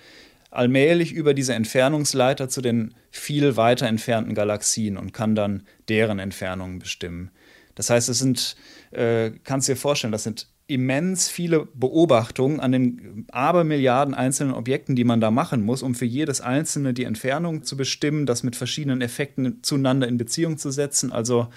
allmählich 0.50 1.12
über 1.12 1.34
diese 1.34 1.54
Entfernungsleiter 1.54 2.48
zu 2.48 2.62
den 2.62 2.94
viel 3.10 3.56
weiter 3.56 3.86
entfernten 3.86 4.34
Galaxien 4.34 4.96
und 4.96 5.12
kann 5.12 5.34
dann 5.34 5.64
deren 5.88 6.18
Entfernungen 6.18 6.78
bestimmen. 6.78 7.30
Das 7.74 7.90
heißt, 7.90 8.08
es 8.08 8.18
sind, 8.18 8.56
äh, 8.90 9.30
kannst 9.44 9.68
du 9.68 9.72
dir 9.72 9.76
vorstellen, 9.76 10.12
das 10.12 10.24
sind 10.24 10.48
immens 10.66 11.28
viele 11.28 11.66
Beobachtungen 11.74 12.60
an 12.60 12.72
den 12.72 13.26
Abermilliarden 13.32 14.14
einzelnen 14.14 14.52
Objekten, 14.52 14.96
die 14.96 15.04
man 15.04 15.20
da 15.20 15.30
machen 15.30 15.62
muss, 15.62 15.82
um 15.82 15.94
für 15.94 16.04
jedes 16.04 16.40
einzelne 16.40 16.92
die 16.92 17.04
Entfernung 17.04 17.62
zu 17.62 17.76
bestimmen, 17.76 18.26
das 18.26 18.42
mit 18.42 18.54
verschiedenen 18.54 19.00
Effekten 19.00 19.62
zueinander 19.62 20.06
in 20.08 20.18
Beziehung 20.18 20.58
zu 20.58 20.70
setzen. 20.70 21.10
Also 21.10 21.48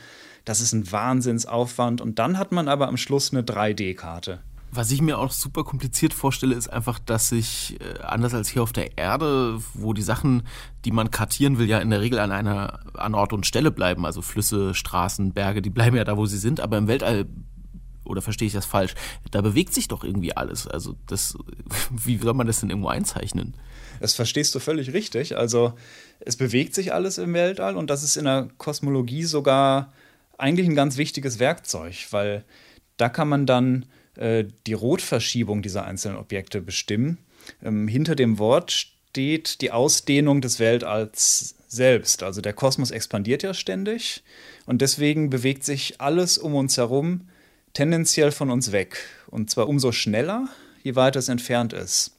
das 0.46 0.62
ist 0.62 0.74
ein 0.74 0.90
Wahnsinnsaufwand. 0.92 2.02
Und 2.02 2.20
dann 2.20 2.38
hat 2.38 2.52
man 2.52 2.68
aber 2.68 2.88
am 2.88 2.98
Schluss 2.98 3.34
eine 3.34 3.44
3D-Karte. 3.44 4.40
Was 4.74 4.92
ich 4.92 5.02
mir 5.02 5.18
auch 5.18 5.32
super 5.32 5.64
kompliziert 5.64 6.14
vorstelle, 6.14 6.56
ist 6.56 6.70
einfach, 6.70 6.98
dass 7.00 7.32
ich, 7.32 7.78
äh, 7.82 8.02
anders 8.04 8.34
als 8.34 8.48
hier 8.48 8.64
auf 8.64 8.72
der 8.72 8.98
Erde, 8.98 9.60
wo 9.74 9.94
die 9.94 10.02
Sachen, 10.02 10.44
die 10.86 10.92
man 10.92 11.12
kartieren 11.12 11.58
will, 11.58 11.68
ja 11.68 11.80
in 11.80 11.90
der 11.90 12.00
Regel 12.00 12.20
an 12.20 12.32
einer 12.32 12.80
an 12.94 13.14
Ort 13.14 13.34
und 13.34 13.46
Stelle 13.46 13.72
bleiben. 13.72 14.06
Also 14.06 14.22
Flüsse, 14.22 14.74
Straßen, 14.74 15.34
Berge, 15.34 15.62
die 15.62 15.70
bleiben 15.70 15.98
ja 15.98 16.06
da, 16.06 16.16
wo 16.16 16.26
sie 16.26 16.38
sind. 16.38 16.62
Aber 16.62 16.78
im 16.78 16.88
Weltall 16.88 17.28
oder 18.06 18.22
verstehe 18.22 18.48
ich 18.48 18.54
das 18.54 18.66
falsch? 18.66 18.96
Da 19.32 19.42
bewegt 19.42 19.74
sich 19.74 19.88
doch 19.88 20.04
irgendwie 20.04 20.36
alles. 20.36 20.68
Also 20.68 20.96
das, 21.08 21.38
wie 21.90 22.18
soll 22.18 22.34
man 22.34 22.48
das 22.48 22.60
denn 22.60 22.70
irgendwo 22.70 22.90
einzeichnen? 22.90 23.56
Das 24.00 24.14
verstehst 24.14 24.56
du 24.56 24.60
völlig 24.60 24.94
richtig. 24.94 25.38
Also 25.38 25.74
es 26.20 26.36
bewegt 26.36 26.76
sich 26.76 26.94
alles 26.94 27.18
im 27.18 27.34
Weltall 27.34 27.76
und 27.76 27.90
das 27.90 28.04
ist 28.04 28.18
in 28.18 28.26
der 28.26 28.50
Kosmologie 28.58 29.24
sogar 29.24 29.92
eigentlich 30.38 30.68
ein 30.68 30.76
ganz 30.76 30.98
wichtiges 30.98 31.40
Werkzeug, 31.40 32.08
weil 32.12 32.44
da 32.98 33.10
kann 33.10 33.30
man 33.30 33.46
dann 33.46 33.86
äh, 34.22 34.46
die 34.68 34.74
Rotverschiebung 34.74 35.62
dieser 35.62 35.86
einzelnen 35.86 36.18
Objekte 36.18 36.62
bestimmen. 36.62 37.18
Ähm, 37.64 37.88
hinter 37.88 38.16
dem 38.16 38.38
Wort 38.38 38.72
steht 38.72 39.62
die 39.62 39.72
Ausdehnung 39.72 40.42
des 40.42 40.60
Weltalls 40.60 41.56
selbst. 41.68 42.22
Also 42.22 42.40
der 42.42 42.54
Kosmos 42.54 42.92
expandiert 42.92 43.44
ja 43.44 43.54
ständig 43.54 44.24
und 44.66 44.82
deswegen 44.82 45.30
bewegt 45.30 45.64
sich 45.64 46.00
alles 46.00 46.38
um 46.38 46.54
uns 46.54 46.78
herum 46.78 47.28
tendenziell 47.74 48.32
von 48.32 48.52
uns 48.52 48.72
weg. 48.72 48.98
Und 49.28 49.50
zwar 49.50 49.68
umso 49.68 49.92
schneller, 49.92 50.50
je 50.84 50.96
weiter 50.96 51.20
es 51.20 51.30
entfernt 51.30 51.74
ist. 51.74 52.16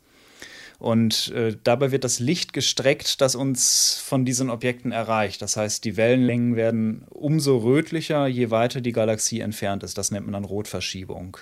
Und 0.82 1.28
äh, 1.28 1.56
dabei 1.62 1.92
wird 1.92 2.02
das 2.02 2.18
Licht 2.18 2.52
gestreckt, 2.52 3.20
das 3.20 3.36
uns 3.36 4.02
von 4.04 4.24
diesen 4.24 4.50
Objekten 4.50 4.90
erreicht. 4.90 5.40
Das 5.40 5.56
heißt, 5.56 5.84
die 5.84 5.96
Wellenlängen 5.96 6.56
werden 6.56 7.04
umso 7.08 7.58
rötlicher, 7.58 8.26
je 8.26 8.50
weiter 8.50 8.80
die 8.80 8.90
Galaxie 8.90 9.38
entfernt 9.38 9.84
ist. 9.84 9.96
Das 9.96 10.10
nennt 10.10 10.26
man 10.26 10.32
dann 10.32 10.44
Rotverschiebung. 10.44 11.36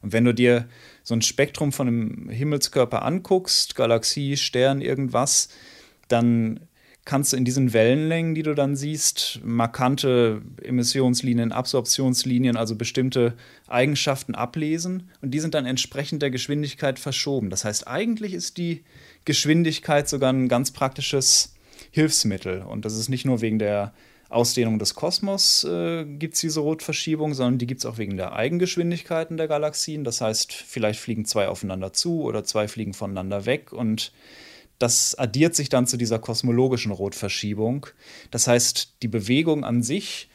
Und 0.00 0.14
wenn 0.14 0.24
du 0.24 0.32
dir 0.32 0.66
so 1.02 1.14
ein 1.14 1.20
Spektrum 1.20 1.72
von 1.72 1.88
einem 1.88 2.30
Himmelskörper 2.30 3.02
anguckst, 3.02 3.76
Galaxie, 3.76 4.38
Stern, 4.38 4.80
irgendwas, 4.80 5.50
dann 6.08 6.60
kannst 7.06 7.32
du 7.32 7.36
in 7.36 7.44
diesen 7.44 7.72
Wellenlängen, 7.72 8.34
die 8.34 8.42
du 8.42 8.54
dann 8.54 8.76
siehst, 8.76 9.40
markante 9.44 10.42
Emissionslinien, 10.62 11.52
Absorptionslinien, 11.52 12.56
also 12.56 12.74
bestimmte 12.74 13.34
Eigenschaften 13.68 14.34
ablesen 14.34 15.08
und 15.22 15.30
die 15.30 15.38
sind 15.38 15.54
dann 15.54 15.66
entsprechend 15.66 16.20
der 16.20 16.30
Geschwindigkeit 16.30 16.98
verschoben. 16.98 17.48
Das 17.48 17.64
heißt, 17.64 17.86
eigentlich 17.86 18.34
ist 18.34 18.58
die 18.58 18.82
Geschwindigkeit 19.24 20.08
sogar 20.08 20.32
ein 20.32 20.48
ganz 20.48 20.72
praktisches 20.72 21.54
Hilfsmittel 21.92 22.62
und 22.62 22.84
das 22.84 22.96
ist 22.96 23.08
nicht 23.08 23.24
nur 23.24 23.40
wegen 23.40 23.60
der 23.60 23.94
Ausdehnung 24.28 24.80
des 24.80 24.96
Kosmos 24.96 25.62
äh, 25.62 26.04
gibt 26.04 26.34
es 26.34 26.40
diese 26.40 26.58
Rotverschiebung, 26.58 27.34
sondern 27.34 27.58
die 27.58 27.68
gibt 27.68 27.82
es 27.82 27.86
auch 27.86 27.98
wegen 27.98 28.16
der 28.16 28.32
Eigengeschwindigkeiten 28.32 29.36
der 29.36 29.46
Galaxien. 29.46 30.02
Das 30.02 30.20
heißt, 30.20 30.52
vielleicht 30.52 30.98
fliegen 30.98 31.24
zwei 31.24 31.46
aufeinander 31.46 31.92
zu 31.92 32.22
oder 32.22 32.42
zwei 32.42 32.66
fliegen 32.66 32.92
voneinander 32.92 33.46
weg 33.46 33.72
und 33.72 34.10
das 34.78 35.14
addiert 35.14 35.54
sich 35.54 35.68
dann 35.68 35.86
zu 35.86 35.96
dieser 35.96 36.18
kosmologischen 36.18 36.92
Rotverschiebung. 36.92 37.86
Das 38.30 38.46
heißt, 38.46 39.02
die 39.02 39.08
Bewegungen 39.08 39.64
an 39.64 39.82
sich 39.82 40.28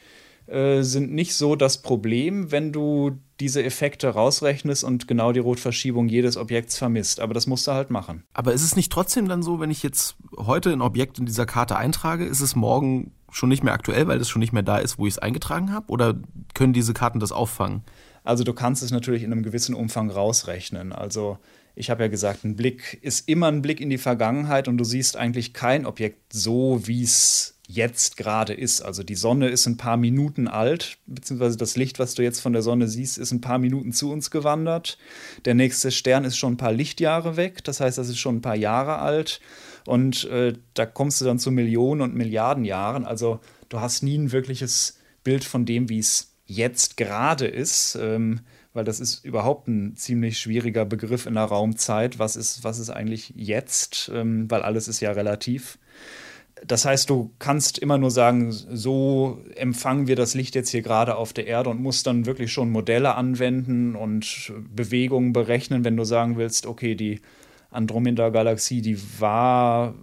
äh, 0.46 0.82
sind 0.82 1.12
nicht 1.12 1.34
so 1.34 1.56
das 1.56 1.82
Problem, 1.82 2.50
wenn 2.50 2.72
du 2.72 3.12
diese 3.38 3.62
Effekte 3.62 4.08
rausrechnest 4.08 4.84
und 4.84 5.08
genau 5.08 5.32
die 5.32 5.40
Rotverschiebung 5.40 6.08
jedes 6.08 6.36
Objekts 6.36 6.78
vermisst. 6.78 7.20
Aber 7.20 7.34
das 7.34 7.46
musst 7.46 7.66
du 7.66 7.72
halt 7.72 7.90
machen. 7.90 8.24
Aber 8.34 8.52
ist 8.52 8.62
es 8.62 8.76
nicht 8.76 8.92
trotzdem 8.92 9.28
dann 9.28 9.42
so, 9.42 9.60
wenn 9.60 9.70
ich 9.70 9.82
jetzt 9.82 10.16
heute 10.36 10.70
ein 10.70 10.82
Objekt 10.82 11.18
in 11.18 11.26
dieser 11.26 11.46
Karte 11.46 11.76
eintrage, 11.76 12.24
ist 12.24 12.40
es 12.40 12.56
morgen 12.56 13.12
schon 13.30 13.48
nicht 13.48 13.64
mehr 13.64 13.72
aktuell, 13.72 14.06
weil 14.08 14.20
es 14.20 14.28
schon 14.28 14.40
nicht 14.40 14.52
mehr 14.52 14.62
da 14.62 14.78
ist, 14.78 14.98
wo 14.98 15.06
ich 15.06 15.14
es 15.14 15.18
eingetragen 15.18 15.72
habe? 15.72 15.86
Oder 15.88 16.14
können 16.54 16.72
diese 16.72 16.92
Karten 16.92 17.20
das 17.20 17.32
auffangen? 17.32 17.82
Also 18.24 18.44
du 18.44 18.52
kannst 18.52 18.82
es 18.82 18.90
natürlich 18.90 19.22
in 19.22 19.32
einem 19.32 19.42
gewissen 19.42 19.74
Umfang 19.74 20.10
rausrechnen. 20.10 20.92
Also 20.92 21.38
ich 21.74 21.90
habe 21.90 22.04
ja 22.04 22.08
gesagt, 22.08 22.44
ein 22.44 22.56
Blick 22.56 22.98
ist 23.02 23.28
immer 23.28 23.48
ein 23.48 23.62
Blick 23.62 23.80
in 23.80 23.90
die 23.90 23.98
Vergangenheit 23.98 24.68
und 24.68 24.78
du 24.78 24.84
siehst 24.84 25.16
eigentlich 25.16 25.54
kein 25.54 25.86
Objekt 25.86 26.32
so, 26.32 26.80
wie 26.86 27.02
es 27.02 27.54
jetzt 27.66 28.16
gerade 28.16 28.52
ist. 28.52 28.82
Also 28.82 29.02
die 29.02 29.14
Sonne 29.14 29.48
ist 29.48 29.66
ein 29.66 29.78
paar 29.78 29.96
Minuten 29.96 30.48
alt, 30.48 30.98
beziehungsweise 31.06 31.56
das 31.56 31.76
Licht, 31.76 31.98
was 31.98 32.14
du 32.14 32.22
jetzt 32.22 32.40
von 32.40 32.52
der 32.52 32.62
Sonne 32.62 32.88
siehst, 32.88 33.18
ist 33.18 33.32
ein 33.32 33.40
paar 33.40 33.58
Minuten 33.58 33.92
zu 33.92 34.10
uns 34.12 34.30
gewandert. 34.30 34.98
Der 35.44 35.54
nächste 35.54 35.90
Stern 35.90 36.24
ist 36.24 36.36
schon 36.36 36.54
ein 36.54 36.58
paar 36.58 36.72
Lichtjahre 36.72 37.36
weg, 37.36 37.64
das 37.64 37.80
heißt, 37.80 37.96
das 37.96 38.08
ist 38.08 38.18
schon 38.18 38.36
ein 38.36 38.42
paar 38.42 38.56
Jahre 38.56 38.98
alt. 38.98 39.40
Und 39.86 40.24
äh, 40.24 40.52
da 40.74 40.86
kommst 40.86 41.20
du 41.20 41.24
dann 41.24 41.38
zu 41.38 41.50
Millionen 41.50 42.02
und 42.02 42.14
Milliarden 42.14 42.64
Jahren. 42.64 43.04
Also 43.04 43.40
du 43.68 43.80
hast 43.80 44.02
nie 44.02 44.18
ein 44.18 44.32
wirkliches 44.32 44.98
Bild 45.24 45.44
von 45.44 45.64
dem, 45.64 45.88
wie 45.88 45.98
es 45.98 46.32
jetzt 46.46 46.96
gerade 46.96 47.46
ist. 47.46 47.98
Ähm, 48.00 48.40
weil 48.74 48.84
das 48.84 49.00
ist 49.00 49.24
überhaupt 49.24 49.68
ein 49.68 49.96
ziemlich 49.96 50.38
schwieriger 50.38 50.84
Begriff 50.84 51.26
in 51.26 51.34
der 51.34 51.44
Raumzeit. 51.44 52.18
Was 52.18 52.36
ist, 52.36 52.64
was 52.64 52.78
ist 52.78 52.90
eigentlich 52.90 53.32
jetzt? 53.36 54.10
Ähm, 54.14 54.50
weil 54.50 54.62
alles 54.62 54.88
ist 54.88 55.00
ja 55.00 55.12
relativ. 55.12 55.78
Das 56.66 56.84
heißt, 56.84 57.10
du 57.10 57.32
kannst 57.38 57.78
immer 57.78 57.98
nur 57.98 58.10
sagen, 58.10 58.52
so 58.52 59.42
empfangen 59.56 60.06
wir 60.06 60.16
das 60.16 60.34
Licht 60.34 60.54
jetzt 60.54 60.70
hier 60.70 60.82
gerade 60.82 61.16
auf 61.16 61.32
der 61.32 61.46
Erde 61.46 61.70
und 61.70 61.80
musst 61.80 62.06
dann 62.06 62.24
wirklich 62.24 62.52
schon 62.52 62.70
Modelle 62.70 63.14
anwenden 63.16 63.96
und 63.96 64.52
Bewegungen 64.74 65.32
berechnen, 65.32 65.84
wenn 65.84 65.96
du 65.96 66.04
sagen 66.04 66.36
willst, 66.36 66.66
okay, 66.66 66.94
die 66.94 67.20
Andromeda-Galaxie, 67.72 68.82
die 68.82 68.98
war 69.20 69.94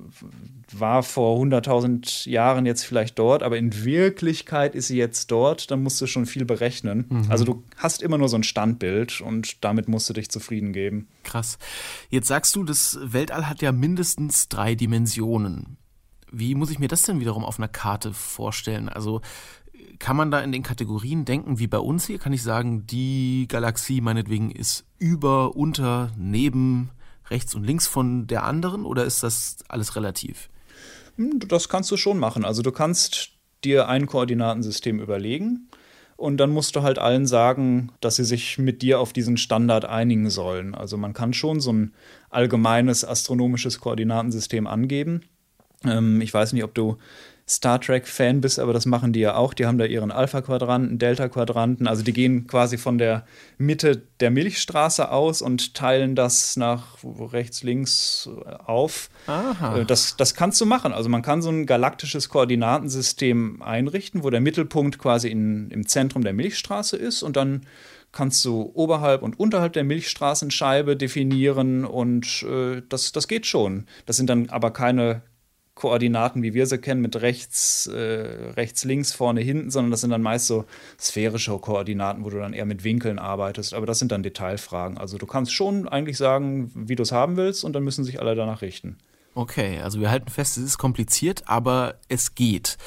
war 0.73 1.03
vor 1.03 1.41
100.000 1.41 2.29
Jahren 2.29 2.65
jetzt 2.65 2.83
vielleicht 2.83 3.17
dort, 3.17 3.43
aber 3.43 3.57
in 3.57 3.83
Wirklichkeit 3.83 4.75
ist 4.75 4.87
sie 4.87 4.97
jetzt 4.97 5.31
dort, 5.31 5.71
dann 5.71 5.81
musst 5.81 5.99
du 6.01 6.07
schon 6.07 6.25
viel 6.25 6.45
berechnen. 6.45 7.05
Mhm. 7.09 7.25
Also 7.29 7.45
du 7.45 7.63
hast 7.77 8.01
immer 8.01 8.17
nur 8.17 8.29
so 8.29 8.37
ein 8.37 8.43
Standbild 8.43 9.21
und 9.21 9.63
damit 9.63 9.87
musst 9.87 10.09
du 10.09 10.13
dich 10.13 10.29
zufrieden 10.29 10.73
geben. 10.73 11.07
Krass. 11.23 11.57
Jetzt 12.09 12.27
sagst 12.27 12.55
du, 12.55 12.63
das 12.63 12.99
Weltall 13.01 13.49
hat 13.49 13.61
ja 13.61 13.71
mindestens 13.71 14.49
drei 14.49 14.75
Dimensionen. 14.75 15.77
Wie 16.31 16.53
muss 16.55 16.69
ich 16.69 16.79
mir 16.79 16.87
das 16.87 17.03
denn 17.03 17.19
wiederum 17.19 17.43
auf 17.43 17.57
einer 17.57 17.67
Karte 17.67 18.13
vorstellen? 18.13 18.89
Also 18.89 19.21
kann 19.97 20.15
man 20.15 20.29
da 20.29 20.41
in 20.41 20.51
den 20.51 20.63
Kategorien 20.63 21.25
denken, 21.25 21.59
wie 21.59 21.67
bei 21.67 21.79
uns 21.79 22.05
hier? 22.05 22.19
Kann 22.19 22.33
ich 22.33 22.43
sagen, 22.43 22.85
die 22.85 23.47
Galaxie 23.47 24.01
meinetwegen 24.01 24.51
ist 24.51 24.85
über, 24.99 25.55
unter, 25.55 26.11
neben, 26.17 26.91
rechts 27.29 27.55
und 27.55 27.63
links 27.63 27.87
von 27.87 28.27
der 28.27 28.43
anderen 28.43 28.85
oder 28.85 29.05
ist 29.05 29.23
das 29.23 29.57
alles 29.67 29.95
relativ? 29.95 30.49
Hm, 31.17 31.39
das 31.47 31.69
kannst 31.69 31.91
du 31.91 31.97
schon 31.97 32.17
machen. 32.17 32.45
Also 32.45 32.61
du 32.61 32.71
kannst 32.71 33.31
dir 33.63 33.87
ein 33.87 34.05
Koordinatensystem 34.05 34.99
überlegen 34.99 35.69
und 36.15 36.37
dann 36.37 36.51
musst 36.51 36.75
du 36.75 36.81
halt 36.81 36.99
allen 36.99 37.27
sagen, 37.27 37.91
dass 38.01 38.17
sie 38.17 38.25
sich 38.25 38.57
mit 38.57 38.81
dir 38.81 38.99
auf 38.99 39.13
diesen 39.13 39.37
Standard 39.37 39.85
einigen 39.85 40.29
sollen. 40.29 40.75
Also 40.75 40.97
man 40.97 41.13
kann 41.13 41.33
schon 41.33 41.59
so 41.59 41.71
ein 41.71 41.93
allgemeines 42.29 43.05
astronomisches 43.05 43.79
Koordinatensystem 43.79 44.67
angeben. 44.67 45.21
Ähm, 45.85 46.21
ich 46.21 46.33
weiß 46.33 46.53
nicht, 46.53 46.63
ob 46.63 46.73
du 46.73 46.97
Star 47.49 47.81
Trek-Fan 47.81 48.41
bist, 48.41 48.59
aber 48.59 48.73
das 48.73 48.85
machen 48.85 49.11
die 49.11 49.21
ja 49.21 49.35
auch. 49.35 49.55
Die 49.55 49.65
haben 49.65 49.79
da 49.79 49.85
ihren 49.85 50.11
Alpha-Quadranten, 50.11 50.99
Delta-Quadranten. 50.99 51.87
Also 51.87 52.03
die 52.03 52.13
gehen 52.13 52.45
quasi 52.45 52.77
von 52.77 52.99
der 52.99 53.25
Mitte 53.57 54.03
der 54.19 54.29
Milchstraße 54.29 55.11
aus 55.11 55.41
und 55.41 55.73
teilen 55.73 56.15
das 56.15 56.57
nach 56.57 56.97
rechts, 57.03 57.63
links 57.63 58.29
auf. 58.65 59.09
Aha. 59.25 59.79
Äh, 59.79 59.85
das, 59.85 60.15
das 60.15 60.35
kannst 60.35 60.61
du 60.61 60.67
machen. 60.67 60.93
Also 60.93 61.09
man 61.09 61.23
kann 61.23 61.41
so 61.41 61.49
ein 61.49 61.65
galaktisches 61.65 62.29
Koordinatensystem 62.29 63.63
einrichten, 63.63 64.23
wo 64.23 64.29
der 64.29 64.41
Mittelpunkt 64.41 64.99
quasi 64.99 65.29
in, 65.29 65.71
im 65.71 65.87
Zentrum 65.87 66.23
der 66.23 66.33
Milchstraße 66.33 66.97
ist 66.97 67.23
und 67.23 67.35
dann 67.35 67.65
kannst 68.11 68.43
du 68.45 68.71
oberhalb 68.73 69.21
und 69.21 69.39
unterhalb 69.39 69.73
der 69.73 69.83
Milchstraßenscheibe 69.83 70.95
definieren 70.97 71.85
und 71.85 72.43
äh, 72.43 72.81
das, 72.89 73.11
das 73.11 73.27
geht 73.27 73.45
schon. 73.45 73.85
Das 74.05 74.17
sind 74.17 74.29
dann 74.29 74.49
aber 74.49 74.71
keine 74.71 75.21
Koordinaten, 75.79 76.43
wie 76.43 76.53
wir 76.53 76.65
sie 76.67 76.77
kennen, 76.77 76.99
mit 76.99 77.21
rechts, 77.21 77.87
äh, 77.87 78.51
rechts, 78.57 78.83
links, 78.83 79.13
vorne, 79.13 79.39
hinten, 79.39 79.71
sondern 79.71 79.91
das 79.91 80.01
sind 80.01 80.09
dann 80.09 80.21
meist 80.21 80.45
so 80.45 80.65
sphärische 80.99 81.57
Koordinaten, 81.57 82.25
wo 82.25 82.29
du 82.29 82.37
dann 82.37 82.51
eher 82.51 82.65
mit 82.65 82.83
Winkeln 82.83 83.17
arbeitest. 83.17 83.73
Aber 83.73 83.85
das 83.85 83.97
sind 83.97 84.11
dann 84.11 84.21
Detailfragen. 84.21 84.97
Also 84.97 85.17
du 85.17 85.25
kannst 85.25 85.53
schon 85.53 85.87
eigentlich 85.87 86.17
sagen, 86.17 86.69
wie 86.75 86.97
du 86.97 87.03
es 87.03 87.13
haben 87.13 87.37
willst 87.37 87.63
und 87.63 87.71
dann 87.71 87.85
müssen 87.85 88.03
sich 88.03 88.19
alle 88.19 88.35
danach 88.35 88.61
richten. 88.61 88.97
Okay, 89.35 89.79
also 89.79 90.01
wir 90.01 90.11
halten 90.11 90.29
fest, 90.29 90.57
es 90.57 90.65
ist 90.65 90.77
kompliziert, 90.77 91.43
aber 91.45 91.95
es 92.09 92.35
geht. 92.35 92.77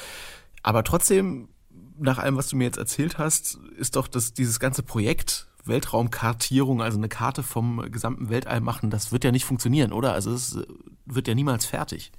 Aber 0.61 0.83
trotzdem, 0.83 1.49
nach 1.97 2.19
allem, 2.19 2.37
was 2.37 2.47
du 2.47 2.57
mir 2.57 2.65
jetzt 2.65 2.77
erzählt 2.77 3.17
hast, 3.17 3.57
ist 3.75 3.95
doch 3.95 4.07
das, 4.07 4.33
dieses 4.33 4.59
ganze 4.59 4.83
Projekt 4.83 5.47
Weltraumkartierung, 5.65 6.83
also 6.83 6.99
eine 6.99 7.09
Karte 7.09 7.41
vom 7.41 7.89
gesamten 7.91 8.29
Weltall 8.29 8.61
machen, 8.61 8.91
das 8.91 9.11
wird 9.11 9.23
ja 9.23 9.31
nicht 9.31 9.45
funktionieren, 9.45 9.93
oder? 9.93 10.13
Also 10.13 10.31
es 10.31 10.59
wird 11.05 11.27
ja 11.27 11.33
niemals 11.33 11.65
fertig. 11.65 12.11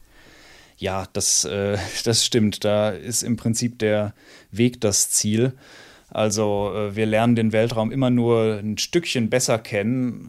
Ja, 0.76 1.06
das, 1.12 1.44
äh, 1.44 1.78
das 2.04 2.24
stimmt. 2.24 2.64
Da 2.64 2.90
ist 2.90 3.22
im 3.22 3.36
Prinzip 3.36 3.78
der 3.78 4.14
Weg 4.50 4.80
das 4.80 5.10
Ziel. 5.10 5.54
Also 6.10 6.72
äh, 6.74 6.94
wir 6.94 7.06
lernen 7.06 7.34
den 7.34 7.52
Weltraum 7.52 7.90
immer 7.90 8.08
nur 8.08 8.60
ein 8.62 8.78
Stückchen 8.78 9.30
besser 9.30 9.58
kennen. 9.58 10.28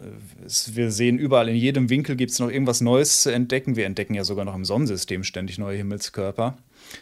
Wir 0.66 0.90
sehen 0.90 1.18
überall 1.18 1.48
in 1.48 1.54
jedem 1.54 1.90
Winkel 1.90 2.16
gibt 2.16 2.32
es 2.32 2.40
noch 2.40 2.50
irgendwas 2.50 2.80
Neues 2.80 3.22
zu 3.22 3.30
entdecken. 3.30 3.76
Wir 3.76 3.86
entdecken 3.86 4.14
ja 4.14 4.24
sogar 4.24 4.44
noch 4.44 4.56
im 4.56 4.64
Sonnensystem 4.64 5.22
ständig 5.22 5.58
neue 5.58 5.76
Himmelskörper. 5.76 6.58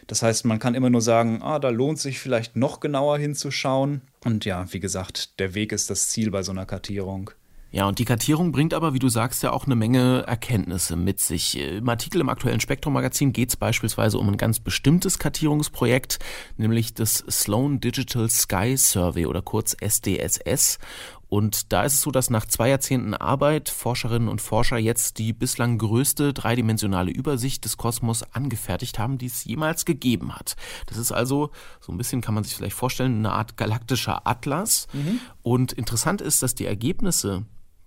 Das 0.07 0.21
heißt, 0.21 0.45
man 0.45 0.59
kann 0.59 0.75
immer 0.75 0.89
nur 0.91 1.01
sagen, 1.01 1.41
ah, 1.41 1.59
da 1.59 1.69
lohnt 1.69 1.99
sich 1.99 2.19
vielleicht 2.19 2.55
noch 2.55 2.79
genauer 2.79 3.17
hinzuschauen. 3.17 4.01
Und 4.23 4.45
ja, 4.45 4.71
wie 4.71 4.79
gesagt, 4.79 5.39
der 5.39 5.55
Weg 5.55 5.71
ist 5.71 5.89
das 5.89 6.09
Ziel 6.09 6.29
bei 6.31 6.43
so 6.43 6.51
einer 6.51 6.65
Kartierung. 6.65 7.31
Ja, 7.75 7.89
und 7.89 7.99
die 7.99 8.05
Kartierung 8.05 8.53
bringt 8.53 8.73
aber, 8.73 8.93
wie 8.93 8.99
du 8.99 9.09
sagst, 9.09 9.43
ja 9.43 9.51
auch 9.51 9.65
eine 9.65 9.75
Menge 9.75 10.23
Erkenntnisse 10.25 10.95
mit 10.95 11.19
sich. 11.19 11.59
Im 11.59 11.89
Artikel 11.89 12.21
im 12.21 12.29
aktuellen 12.29 12.61
Spektrum-Magazin 12.61 13.33
geht 13.33 13.49
es 13.49 13.57
beispielsweise 13.57 14.17
um 14.17 14.29
ein 14.29 14.37
ganz 14.37 14.61
bestimmtes 14.61 15.19
Kartierungsprojekt, 15.19 16.19
nämlich 16.55 16.93
das 16.93 17.25
Sloan 17.29 17.81
Digital 17.81 18.29
Sky 18.29 18.77
Survey 18.77 19.25
oder 19.25 19.41
kurz 19.41 19.75
SDSS. 19.77 20.79
Und 21.27 21.73
da 21.73 21.83
ist 21.83 21.95
es 21.95 22.01
so, 22.01 22.11
dass 22.11 22.29
nach 22.29 22.45
zwei 22.45 22.69
Jahrzehnten 22.69 23.13
Arbeit 23.13 23.67
Forscherinnen 23.67 24.29
und 24.29 24.39
Forscher 24.39 24.77
jetzt 24.77 25.17
die 25.17 25.33
bislang 25.33 25.77
größte 25.77 26.31
dreidimensionale 26.31 27.11
Übersicht 27.11 27.65
des 27.65 27.75
Kosmos 27.75 28.23
angefertigt 28.31 28.99
haben, 28.99 29.17
die 29.17 29.25
es 29.25 29.43
jemals 29.43 29.83
gegeben 29.83 30.33
hat. 30.33 30.55
Das 30.85 30.97
ist 30.97 31.11
also, 31.11 31.51
so 31.81 31.91
ein 31.91 31.97
bisschen 31.97 32.21
kann 32.21 32.35
man 32.35 32.45
sich 32.45 32.55
vielleicht 32.55 32.77
vorstellen, 32.77 33.17
eine 33.17 33.33
Art 33.33 33.57
galaktischer 33.57 34.25
Atlas. 34.25 34.87
Mhm. 34.93 35.19
Und 35.41 35.73
interessant 35.73 36.21
ist, 36.21 36.41
dass 36.41 36.55
die 36.55 36.67
Ergebnisse 36.67 37.45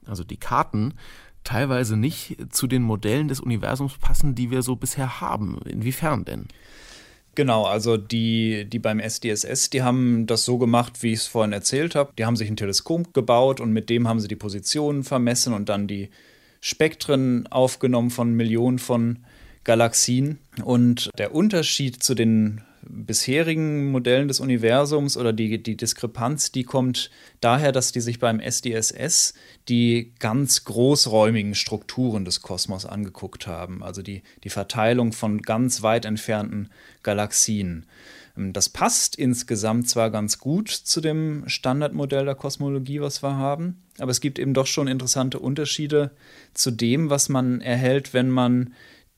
also 0.09 0.25
die 0.25 0.37
Karten, 0.37 0.95
teilweise 1.45 1.97
nicht 1.97 2.37
zu 2.51 2.67
den 2.67 2.83
Modellen 2.83 3.29
des 3.29 3.41
Universums 3.41 3.99
passen, 3.99 4.35
die 4.35 4.51
wir 4.51 4.63
so 4.63 4.77
bisher 4.77 5.21
haben. 5.21 5.59
Inwiefern 5.65 6.25
denn? 6.25 6.47
Genau, 7.35 7.65
also 7.65 7.97
die, 7.97 8.65
die 8.69 8.81
beim 8.81 8.99
SDSS, 8.99 9.71
die 9.71 9.83
haben 9.83 10.27
das 10.27 10.45
so 10.45 10.59
gemacht, 10.59 11.03
wie 11.03 11.13
ich 11.13 11.21
es 11.21 11.27
vorhin 11.29 11.53
erzählt 11.53 11.95
habe. 11.95 12.13
Die 12.19 12.25
haben 12.25 12.35
sich 12.35 12.51
ein 12.51 12.57
Teleskop 12.57 13.15
gebaut 13.15 13.61
und 13.61 13.73
mit 13.73 13.91
dem 13.91 14.09
haben 14.09 14.19
sie 14.19 14.27
die 14.27 14.35
Positionen 14.35 15.05
vermessen 15.05 15.55
und 15.55 15.69
dann 15.69 15.87
die 15.87 16.11
Spektren 16.61 17.47
aufgenommen 17.47 18.11
von 18.11 18.35
Millionen 18.35 18.81
von 18.81 19.21
Galaxien. 19.63 20.39
Und 20.65 21.11
der 21.17 21.33
Unterschied 21.33 22.03
zu 22.03 22.17
den 22.17 22.63
bisherigen 22.89 23.91
Modellen 23.91 24.29
des 24.29 24.41
Universums 24.41 25.17
oder 25.17 25.33
die, 25.33 25.63
die 25.63 25.77
Diskrepanz, 25.77 26.53
die 26.53 26.65
kommt 26.65 27.11
daher, 27.41 27.73
dass 27.73 27.93
die 27.93 28.01
sich 28.01 28.19
beim 28.19 28.41
SDSS 28.41 29.35
die 29.69 30.13
ganz 30.19 30.65
großräumigen 30.65 31.55
Strukturen 31.55 32.25
des 32.25 32.43
Kosmos 32.43 32.87
angeguckt 32.87 33.47
haben, 33.47 33.83
also 33.83 34.03
die, 34.03 34.23
die 34.45 34.51
Verteilung 34.51 35.13
von 35.13 35.43
ganz 35.43 35.83
weit 35.83 36.05
entfernten 36.05 36.71
Galaxien. 37.03 37.87
Ähm, 38.37 38.53
das 38.53 38.69
passt 38.69 39.17
insgesamt 39.17 39.89
zwar 39.89 40.11
ganz 40.11 40.39
gut 40.39 40.71
zu 40.71 41.01
dem 41.01 41.45
Standardmodell 41.47 42.25
der 42.25 42.35
Kosmologie, 42.35 43.01
was 43.01 43.23
wir 43.23 43.37
haben, 43.37 43.83
aber 43.99 44.11
es 44.11 44.21
gibt 44.21 44.39
eben 44.39 44.55
doch 44.55 44.67
schon 44.67 44.89
interessante 44.89 45.39
Unterschiede 45.39 46.13
zu 46.55 46.71
dem, 46.71 47.11
was 47.11 47.29
man 47.29 47.61
erhält, 47.61 48.15
wenn 48.15 48.31
man 48.31 48.73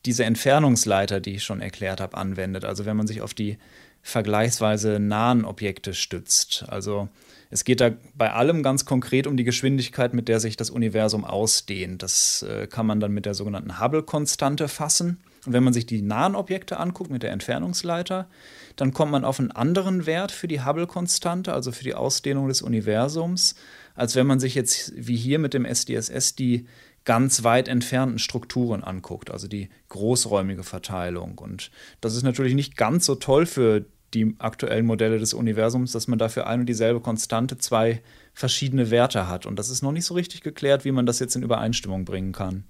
diese 0.06 0.24
Entfernungsleiter, 0.24 1.20
die 1.20 1.36
ich 1.36 1.44
schon 1.44 1.60
erklärt 1.60 2.00
habe, 2.00 2.16
anwendet. 2.16 2.64
Also 2.64 2.86
wenn 2.86 2.96
man 2.96 3.06
sich 3.06 3.20
auf 3.20 3.34
die 3.34 3.58
vergleichsweise 4.02 4.98
nahen 4.98 5.44
Objekte 5.44 5.92
stützt. 5.94 6.64
Also 6.68 7.08
es 7.50 7.64
geht 7.64 7.80
da 7.80 7.90
bei 8.14 8.32
allem 8.32 8.62
ganz 8.62 8.84
konkret 8.84 9.26
um 9.26 9.36
die 9.36 9.44
Geschwindigkeit, 9.44 10.14
mit 10.14 10.28
der 10.28 10.40
sich 10.40 10.56
das 10.56 10.70
Universum 10.70 11.24
ausdehnt. 11.24 12.02
Das 12.02 12.42
äh, 12.42 12.66
kann 12.66 12.86
man 12.86 13.00
dann 13.00 13.12
mit 13.12 13.26
der 13.26 13.34
sogenannten 13.34 13.80
Hubble-Konstante 13.80 14.68
fassen. 14.68 15.18
Und 15.44 15.52
wenn 15.52 15.64
man 15.64 15.72
sich 15.72 15.86
die 15.86 16.02
nahen 16.02 16.36
Objekte 16.36 16.78
anguckt 16.78 17.10
mit 17.10 17.22
der 17.22 17.32
Entfernungsleiter, 17.32 18.28
dann 18.76 18.92
kommt 18.92 19.12
man 19.12 19.24
auf 19.24 19.40
einen 19.40 19.50
anderen 19.50 20.06
Wert 20.06 20.32
für 20.32 20.48
die 20.48 20.62
Hubble-Konstante, 20.64 21.52
also 21.52 21.72
für 21.72 21.84
die 21.84 21.94
Ausdehnung 21.94 22.48
des 22.48 22.62
Universums, 22.62 23.54
als 23.94 24.14
wenn 24.16 24.26
man 24.26 24.40
sich 24.40 24.54
jetzt 24.54 24.92
wie 24.96 25.16
hier 25.16 25.38
mit 25.38 25.52
dem 25.52 25.64
SDSS 25.64 26.36
die 26.36 26.66
ganz 27.10 27.42
weit 27.42 27.66
entfernten 27.66 28.20
Strukturen 28.20 28.84
anguckt, 28.84 29.32
also 29.32 29.48
die 29.48 29.68
großräumige 29.88 30.62
Verteilung. 30.62 31.38
Und 31.38 31.72
das 32.00 32.14
ist 32.14 32.22
natürlich 32.22 32.54
nicht 32.54 32.76
ganz 32.76 33.04
so 33.04 33.16
toll 33.16 33.46
für 33.46 33.84
die 34.14 34.36
aktuellen 34.38 34.86
Modelle 34.86 35.18
des 35.18 35.34
Universums, 35.34 35.90
dass 35.90 36.06
man 36.06 36.20
dafür 36.20 36.46
ein 36.46 36.60
und 36.60 36.66
dieselbe 36.66 37.00
Konstante 37.00 37.58
zwei 37.58 38.00
verschiedene 38.32 38.92
Werte 38.92 39.26
hat. 39.26 39.44
Und 39.44 39.58
das 39.58 39.70
ist 39.70 39.82
noch 39.82 39.90
nicht 39.90 40.04
so 40.04 40.14
richtig 40.14 40.42
geklärt, 40.42 40.84
wie 40.84 40.92
man 40.92 41.04
das 41.04 41.18
jetzt 41.18 41.34
in 41.34 41.42
Übereinstimmung 41.42 42.04
bringen 42.04 42.30
kann. 42.30 42.62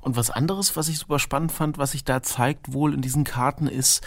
Und 0.00 0.14
was 0.14 0.30
anderes, 0.30 0.76
was 0.76 0.88
ich 0.88 0.98
super 0.98 1.18
spannend 1.18 1.50
fand, 1.50 1.76
was 1.76 1.90
sich 1.90 2.04
da 2.04 2.22
zeigt 2.22 2.72
wohl 2.72 2.94
in 2.94 3.02
diesen 3.02 3.24
Karten, 3.24 3.66
ist, 3.66 4.06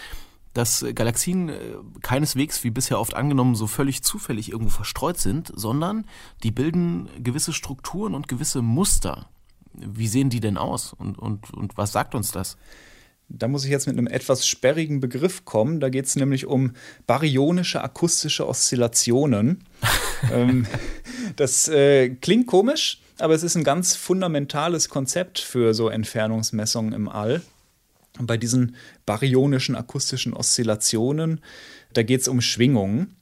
dass 0.53 0.85
Galaxien 0.95 1.49
äh, 1.49 1.55
keineswegs, 2.01 2.63
wie 2.63 2.71
bisher 2.71 2.97
oft 2.97 3.13
angenommen, 3.13 3.55
so 3.55 3.67
völlig 3.67 4.03
zufällig 4.03 4.53
irgendwo 4.53 4.71
verstreut 4.71 5.17
sind, 5.17 5.51
sondern 5.53 6.05
die 6.43 6.51
bilden 6.51 7.09
gewisse 7.21 7.51
Strukturen 7.51 8.15
und 8.15 8.29
gewisse 8.29 8.61
Muster. 8.61 9.27
Wie 9.73 10.07
sehen 10.07 10.29
die 10.29 10.39
denn 10.39 10.57
aus 10.57 10.93
und, 10.93 11.17
und, 11.17 11.53
und 11.53 11.77
was 11.77 11.91
sagt 11.91 12.15
uns 12.15 12.31
das? 12.31 12.57
Da 13.29 13.47
muss 13.47 13.63
ich 13.63 13.71
jetzt 13.71 13.87
mit 13.87 13.97
einem 13.97 14.07
etwas 14.07 14.45
sperrigen 14.45 14.99
Begriff 14.99 15.45
kommen. 15.45 15.79
Da 15.79 15.89
geht 15.89 16.05
es 16.05 16.15
nämlich 16.15 16.45
um 16.45 16.73
baryonische 17.07 17.81
akustische 17.81 18.47
Oszillationen. 18.47 19.63
ähm, 20.33 20.65
das 21.37 21.69
äh, 21.69 22.09
klingt 22.09 22.47
komisch, 22.47 23.01
aber 23.19 23.33
es 23.33 23.43
ist 23.43 23.55
ein 23.55 23.63
ganz 23.63 23.95
fundamentales 23.95 24.89
Konzept 24.89 25.39
für 25.39 25.73
so 25.73 25.87
Entfernungsmessungen 25.89 26.93
im 26.93 27.07
All. 27.07 27.41
Und 28.19 28.27
bei 28.27 28.37
diesen 28.37 28.75
baryonischen 29.05 29.75
akustischen 29.75 30.33
Oszillationen, 30.33 31.39
da 31.93 32.03
geht 32.03 32.21
es 32.21 32.27
um 32.27 32.41
Schwingungen, 32.41 33.15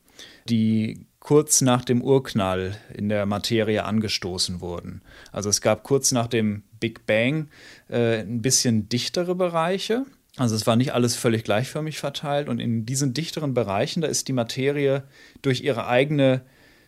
die 0.49 1.05
kurz 1.29 1.61
nach 1.61 1.85
dem 1.85 2.01
Urknall 2.01 2.75
in 2.91 3.07
der 3.07 3.27
Materie 3.27 3.83
angestoßen 3.83 4.61
wurden. 4.61 5.03
Also 5.31 5.47
es 5.47 5.61
gab 5.61 5.83
kurz 5.83 6.11
nach 6.11 6.25
dem 6.25 6.63
Big 6.79 7.05
Bang 7.05 7.49
äh, 7.87 8.21
ein 8.21 8.41
bisschen 8.41 8.89
dichtere 8.89 9.35
Bereiche. 9.35 10.07
Also 10.37 10.55
es 10.55 10.65
war 10.65 10.75
nicht 10.75 10.95
alles 10.95 11.15
völlig 11.15 11.43
gleichförmig 11.43 11.99
verteilt 11.99 12.49
und 12.49 12.59
in 12.59 12.87
diesen 12.87 13.13
dichteren 13.13 13.53
Bereichen, 13.53 14.01
da 14.01 14.07
ist 14.07 14.27
die 14.27 14.33
Materie 14.33 15.03
durch 15.43 15.61
ihre 15.61 15.85
eigene 15.85 16.41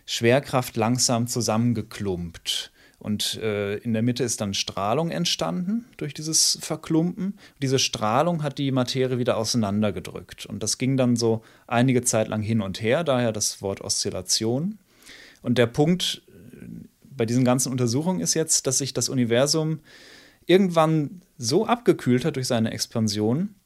Schwerkraft 0.06 0.76
langsam 0.76 1.28
zusammengeklumpt. 1.28 2.71
Und 3.02 3.34
äh, 3.42 3.78
in 3.78 3.94
der 3.94 4.02
Mitte 4.02 4.22
ist 4.22 4.40
dann 4.40 4.54
Strahlung 4.54 5.10
entstanden 5.10 5.86
durch 5.96 6.14
dieses 6.14 6.56
Verklumpen. 6.60 7.34
Diese 7.60 7.80
Strahlung 7.80 8.44
hat 8.44 8.58
die 8.58 8.70
Materie 8.70 9.18
wieder 9.18 9.36
auseinandergedrückt. 9.38 10.46
Und 10.46 10.62
das 10.62 10.78
ging 10.78 10.96
dann 10.96 11.16
so 11.16 11.42
einige 11.66 12.02
Zeit 12.02 12.28
lang 12.28 12.42
hin 12.42 12.60
und 12.60 12.80
her, 12.80 13.02
daher 13.02 13.32
das 13.32 13.60
Wort 13.60 13.80
Oszillation. 13.80 14.78
Und 15.42 15.58
der 15.58 15.66
Punkt 15.66 16.22
äh, 16.28 16.64
bei 17.10 17.26
diesen 17.26 17.44
ganzen 17.44 17.72
Untersuchungen 17.72 18.20
ist 18.20 18.34
jetzt, 18.34 18.68
dass 18.68 18.78
sich 18.78 18.94
das 18.94 19.08
Universum 19.08 19.80
irgendwann 20.46 21.22
so 21.38 21.66
abgekühlt 21.66 22.24
hat 22.24 22.36
durch 22.36 22.46
seine 22.46 22.70
Expansion, 22.70 23.56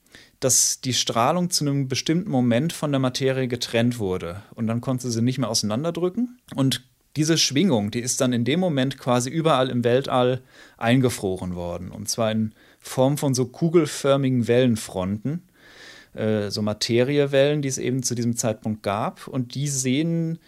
dass 0.41 0.81
die 0.81 0.95
Strahlung 0.95 1.51
zu 1.51 1.65
einem 1.65 1.89
bestimmten 1.89 2.31
Moment 2.31 2.73
von 2.73 2.91
der 2.91 3.01
Materie 3.01 3.49
getrennt 3.49 3.99
wurde. 3.99 4.43
Und 4.55 4.67
dann 4.67 4.81
konnte 4.81 5.11
sie 5.11 5.21
nicht 5.21 5.37
mehr 5.37 5.51
auseinanderdrücken. 5.51 6.39
Und 6.55 6.85
diese 7.17 7.39
Schwingung, 7.39 7.91
die 7.91 8.01
ist 8.01 8.21
dann 8.21 8.33
in 8.33 8.45
dem 8.45 8.61
Moment 8.61 8.99
quasi 8.99 9.31
überall 9.31 9.71
im 9.71 9.85
Weltall 9.85 10.43
eingefroren 10.77 11.55
worden. 11.55 11.91
Und 11.91 12.09
zwar 12.09 12.31
in 12.31 12.53
Form 12.79 13.17
von 13.17 13.35
so 13.35 13.47
kugelförmigen 13.47 14.47
Wellenfronten, 14.47 15.43
äh, 16.15 16.51
so 16.51 16.63
Materiewellen, 16.63 17.63
die 17.63 17.69
es 17.69 17.79
eben 17.79 18.03
zu 18.03 18.15
diesem 18.15 18.37
Zeitpunkt 18.37 18.83
gab. 18.83 19.27
Und 19.27 19.55
die 19.55 19.69
sehen, 19.69 20.39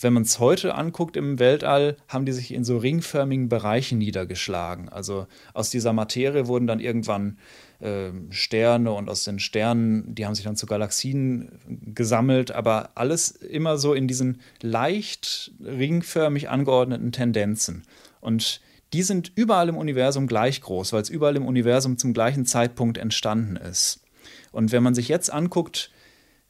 wenn 0.00 0.12
man 0.12 0.22
es 0.22 0.38
heute 0.38 0.74
anguckt 0.74 1.16
im 1.16 1.38
Weltall, 1.38 1.96
haben 2.08 2.26
die 2.26 2.32
sich 2.32 2.52
in 2.52 2.64
so 2.64 2.78
ringförmigen 2.78 3.48
Bereichen 3.48 3.98
niedergeschlagen. 3.98 4.88
Also 4.88 5.26
aus 5.54 5.70
dieser 5.70 5.92
Materie 5.92 6.46
wurden 6.46 6.66
dann 6.66 6.80
irgendwann 6.80 7.38
ähm, 7.82 8.30
Sterne 8.30 8.92
und 8.92 9.10
aus 9.10 9.24
den 9.24 9.38
Sternen, 9.38 10.14
die 10.14 10.24
haben 10.24 10.34
sich 10.34 10.44
dann 10.44 10.56
zu 10.56 10.66
Galaxien 10.66 11.58
gesammelt, 11.94 12.52
aber 12.52 12.90
alles 12.94 13.30
immer 13.30 13.76
so 13.76 13.92
in 13.92 14.06
diesen 14.06 14.40
leicht 14.60 15.52
ringförmig 15.60 16.48
angeordneten 16.48 17.12
Tendenzen. 17.12 17.82
Und 18.20 18.60
die 18.92 19.02
sind 19.02 19.32
überall 19.34 19.68
im 19.68 19.76
Universum 19.76 20.26
gleich 20.26 20.60
groß, 20.60 20.92
weil 20.92 21.02
es 21.02 21.10
überall 21.10 21.36
im 21.36 21.46
Universum 21.46 21.98
zum 21.98 22.12
gleichen 22.12 22.46
Zeitpunkt 22.46 22.98
entstanden 22.98 23.56
ist. 23.56 24.00
Und 24.52 24.70
wenn 24.70 24.82
man 24.82 24.94
sich 24.94 25.08
jetzt 25.08 25.32
anguckt, 25.32 25.90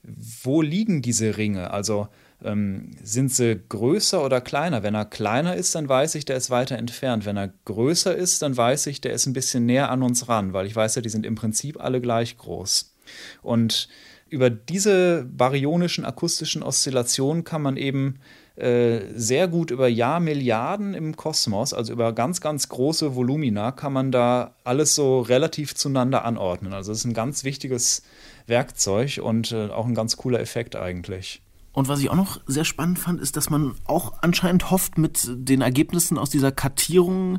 wo 0.03 0.61
liegen 0.61 1.01
diese 1.01 1.37
Ringe? 1.37 1.71
Also 1.71 2.09
ähm, 2.45 2.91
sind 3.03 3.33
sie 3.33 3.61
größer 3.69 4.25
oder 4.25 4.41
kleiner? 4.41 4.83
Wenn 4.83 4.95
er 4.95 5.05
kleiner 5.05 5.55
ist, 5.57 5.75
dann 5.75 5.89
weiß 5.89 6.15
ich, 6.15 6.25
der 6.25 6.37
ist 6.37 6.51
weiter 6.51 6.77
entfernt. 6.77 7.25
Wenn 7.25 7.37
er 7.37 7.53
größer 7.65 8.15
ist, 8.15 8.43
dann 8.43 8.57
weiß 8.57 8.87
ich, 8.87 9.01
der 9.01 9.13
ist 9.13 9.27
ein 9.27 9.33
bisschen 9.33 9.67
näher 9.67 9.91
an 9.91 10.03
uns 10.03 10.29
ran, 10.29 10.53
weil 10.53 10.67
ich 10.67 10.77
weiß 10.77 10.95
ja, 10.97 11.03
die 11.03 11.09
sind 11.09 11.27
im 11.27 11.35
Prinzip 11.35 11.81
alle 11.81 12.01
gleich 12.01 12.39
groß. 12.39 12.95
Und 13.43 13.89
über 14.29 14.49
diese 14.49 15.27
baryonischen 15.31 16.05
akustischen 16.05 16.63
Oszillationen 16.63 17.45
kann 17.45 17.61
man 17.61 17.77
eben 17.77 18.19
äh, 18.57 19.01
sehr 19.15 19.49
gut 19.49 19.71
über 19.71 19.89
Jahrmilliarden 19.89 20.95
im 20.95 21.17
Kosmos, 21.17 21.75
also 21.75 21.93
über 21.93 22.13
ganz, 22.13 22.41
ganz 22.41 22.69
große 22.69 23.15
Volumina, 23.15 23.73
kann 23.73 23.93
man 23.93 24.13
da 24.13 24.55
alles 24.65 24.95
so 24.95 25.21
relativ 25.21 25.75
zueinander 25.75 26.25
anordnen. 26.25 26.73
Also 26.73 26.93
es 26.93 26.99
ist 26.99 27.05
ein 27.05 27.15
ganz 27.15 27.45
wichtiges 27.45 28.03
Werkzeug 28.47 29.21
und 29.23 29.53
äh, 29.53 29.69
auch 29.69 29.87
ein 29.87 29.95
ganz 29.95 30.17
cooler 30.17 30.41
Effekt 30.41 30.77
eigentlich. 30.77 31.43
Und 31.73 31.89
was 31.89 32.01
ich 32.01 32.11
auch 32.11 32.17
noch 32.17 32.41
sehr 32.47 32.65
spannend 32.65 32.99
fand, 32.99 33.21
ist, 33.21 33.37
dass 33.37 33.49
man 33.49 33.75
auch 33.85 34.15
anscheinend 34.21 34.71
hofft, 34.71 34.99
mit 34.99 35.27
den 35.27 35.63
Ergebnissen 35.63 36.19
aus 36.19 36.29
dieser 36.29 36.53
Kartierung 36.53 37.39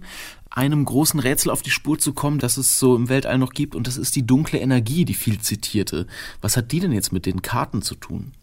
einem 0.49 0.85
großen 0.85 1.19
Rätsel 1.19 1.51
auf 1.51 1.61
die 1.61 1.71
Spur 1.71 1.99
zu 1.99 2.13
kommen, 2.13 2.39
das 2.39 2.57
es 2.57 2.79
so 2.79 2.95
im 2.95 3.09
Weltall 3.09 3.37
noch 3.37 3.53
gibt. 3.53 3.75
Und 3.75 3.87
das 3.87 3.97
ist 3.97 4.15
die 4.15 4.25
dunkle 4.25 4.59
Energie, 4.59 5.05
die 5.05 5.13
viel 5.13 5.39
zitierte. 5.39 6.07
Was 6.41 6.57
hat 6.57 6.71
die 6.71 6.79
denn 6.79 6.91
jetzt 6.91 7.11
mit 7.11 7.25
den 7.25 7.41
Karten 7.41 7.81
zu 7.81 7.95
tun? 7.95 8.33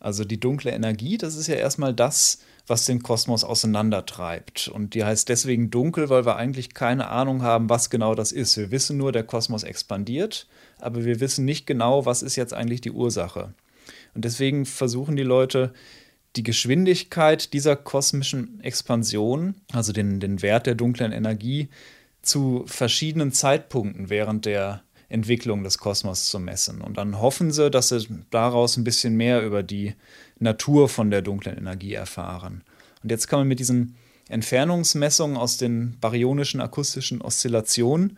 Also 0.00 0.24
die 0.24 0.40
dunkle 0.40 0.72
Energie, 0.72 1.16
das 1.16 1.36
ist 1.36 1.46
ja 1.46 1.54
erstmal 1.54 1.94
das, 1.94 2.38
was 2.66 2.86
den 2.86 3.04
Kosmos 3.04 3.44
auseinandertreibt. 3.44 4.66
Und 4.66 4.94
die 4.94 5.04
heißt 5.04 5.28
deswegen 5.28 5.70
dunkel, 5.70 6.10
weil 6.10 6.26
wir 6.26 6.34
eigentlich 6.36 6.74
keine 6.74 7.08
Ahnung 7.08 7.42
haben, 7.42 7.68
was 7.68 7.90
genau 7.90 8.16
das 8.16 8.32
ist. 8.32 8.56
Wir 8.56 8.72
wissen 8.72 8.96
nur, 8.96 9.12
der 9.12 9.22
Kosmos 9.22 9.62
expandiert, 9.62 10.48
aber 10.80 11.04
wir 11.04 11.20
wissen 11.20 11.44
nicht 11.44 11.66
genau, 11.66 12.04
was 12.04 12.22
ist 12.22 12.34
jetzt 12.34 12.54
eigentlich 12.54 12.80
die 12.80 12.90
Ursache. 12.90 13.54
Und 14.14 14.24
deswegen 14.24 14.66
versuchen 14.66 15.16
die 15.16 15.22
Leute, 15.22 15.72
die 16.36 16.42
Geschwindigkeit 16.42 17.52
dieser 17.52 17.76
kosmischen 17.76 18.60
Expansion, 18.60 19.54
also 19.72 19.92
den, 19.92 20.20
den 20.20 20.42
Wert 20.42 20.66
der 20.66 20.74
dunklen 20.74 21.12
Energie, 21.12 21.68
zu 22.22 22.64
verschiedenen 22.66 23.32
Zeitpunkten 23.32 24.08
während 24.08 24.46
der 24.46 24.82
Entwicklung 25.08 25.62
des 25.62 25.78
Kosmos 25.78 26.26
zu 26.26 26.38
messen. 26.40 26.80
Und 26.80 26.96
dann 26.96 27.20
hoffen 27.20 27.50
sie, 27.50 27.70
dass 27.70 27.90
sie 27.90 28.06
daraus 28.30 28.76
ein 28.76 28.84
bisschen 28.84 29.16
mehr 29.16 29.44
über 29.44 29.62
die 29.62 29.94
Natur 30.38 30.88
von 30.88 31.10
der 31.10 31.20
dunklen 31.20 31.58
Energie 31.58 31.92
erfahren. 31.92 32.62
Und 33.02 33.10
jetzt 33.10 33.28
kann 33.28 33.40
man 33.40 33.48
mit 33.48 33.58
diesen 33.58 33.96
Entfernungsmessungen 34.28 35.36
aus 35.36 35.58
den 35.58 35.98
baryonischen 36.00 36.60
akustischen 36.60 37.20
Oszillationen 37.20 38.16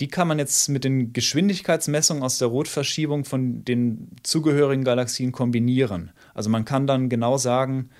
die 0.00 0.08
kann 0.08 0.26
man 0.26 0.38
jetzt 0.38 0.68
mit 0.68 0.84
den 0.84 1.12
Geschwindigkeitsmessungen 1.12 2.22
aus 2.22 2.38
der 2.38 2.48
Rotverschiebung 2.48 3.24
von 3.24 3.64
den 3.64 4.08
zugehörigen 4.22 4.84
Galaxien 4.84 5.30
kombinieren. 5.30 6.10
Also 6.34 6.50
man 6.50 6.64
kann 6.64 6.86
dann 6.86 7.08
genau 7.08 7.36
sagen, 7.36 7.90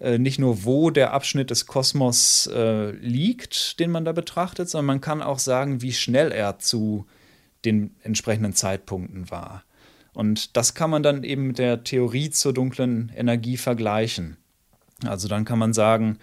äh, 0.00 0.18
nicht 0.18 0.38
nur 0.38 0.64
wo 0.64 0.90
der 0.90 1.12
Abschnitt 1.12 1.50
des 1.50 1.66
Kosmos 1.66 2.46
äh, 2.46 2.90
liegt, 2.92 3.78
den 3.78 3.90
man 3.90 4.04
da 4.04 4.12
betrachtet, 4.12 4.70
sondern 4.70 4.86
man 4.86 5.00
kann 5.00 5.22
auch 5.22 5.38
sagen, 5.38 5.82
wie 5.82 5.92
schnell 5.92 6.32
er 6.32 6.58
zu 6.58 7.06
den 7.64 7.94
entsprechenden 8.02 8.54
Zeitpunkten 8.54 9.30
war. 9.30 9.64
Und 10.14 10.56
das 10.56 10.74
kann 10.74 10.90
man 10.90 11.02
dann 11.02 11.24
eben 11.24 11.48
mit 11.48 11.58
der 11.58 11.84
Theorie 11.84 12.30
zur 12.30 12.54
dunklen 12.54 13.12
Energie 13.14 13.56
vergleichen. 13.56 14.36
Also 15.04 15.28
dann 15.28 15.44
kann 15.44 15.58
man 15.58 15.72
sagen, 15.72 16.18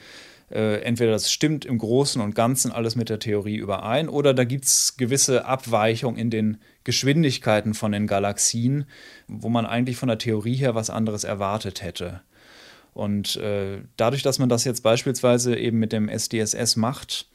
äh, 0.51 0.81
entweder 0.81 1.11
das 1.11 1.31
stimmt 1.31 1.65
im 1.65 1.77
Großen 1.77 2.21
und 2.21 2.35
Ganzen 2.35 2.71
alles 2.71 2.95
mit 2.95 3.09
der 3.09 3.19
Theorie 3.19 3.55
überein 3.55 4.09
oder 4.09 4.33
da 4.33 4.43
gibt 4.43 4.65
es 4.65 4.97
gewisse 4.97 5.45
Abweichungen 5.45 6.19
in 6.19 6.29
den 6.29 6.57
Geschwindigkeiten 6.83 7.73
von 7.73 7.91
den 7.91 8.07
Galaxien, 8.07 8.85
wo 9.27 9.49
man 9.49 9.65
eigentlich 9.65 9.97
von 9.97 10.09
der 10.09 10.17
Theorie 10.17 10.55
her 10.55 10.75
was 10.75 10.89
anderes 10.89 11.23
erwartet 11.23 11.81
hätte. 11.81 12.21
Und 12.93 13.37
äh, 13.37 13.79
dadurch, 13.95 14.23
dass 14.23 14.39
man 14.39 14.49
das 14.49 14.65
jetzt 14.65 14.81
beispielsweise 14.81 15.55
eben 15.55 15.79
mit 15.79 15.93
dem 15.93 16.09
SDSS 16.09 16.75
macht, 16.75 17.27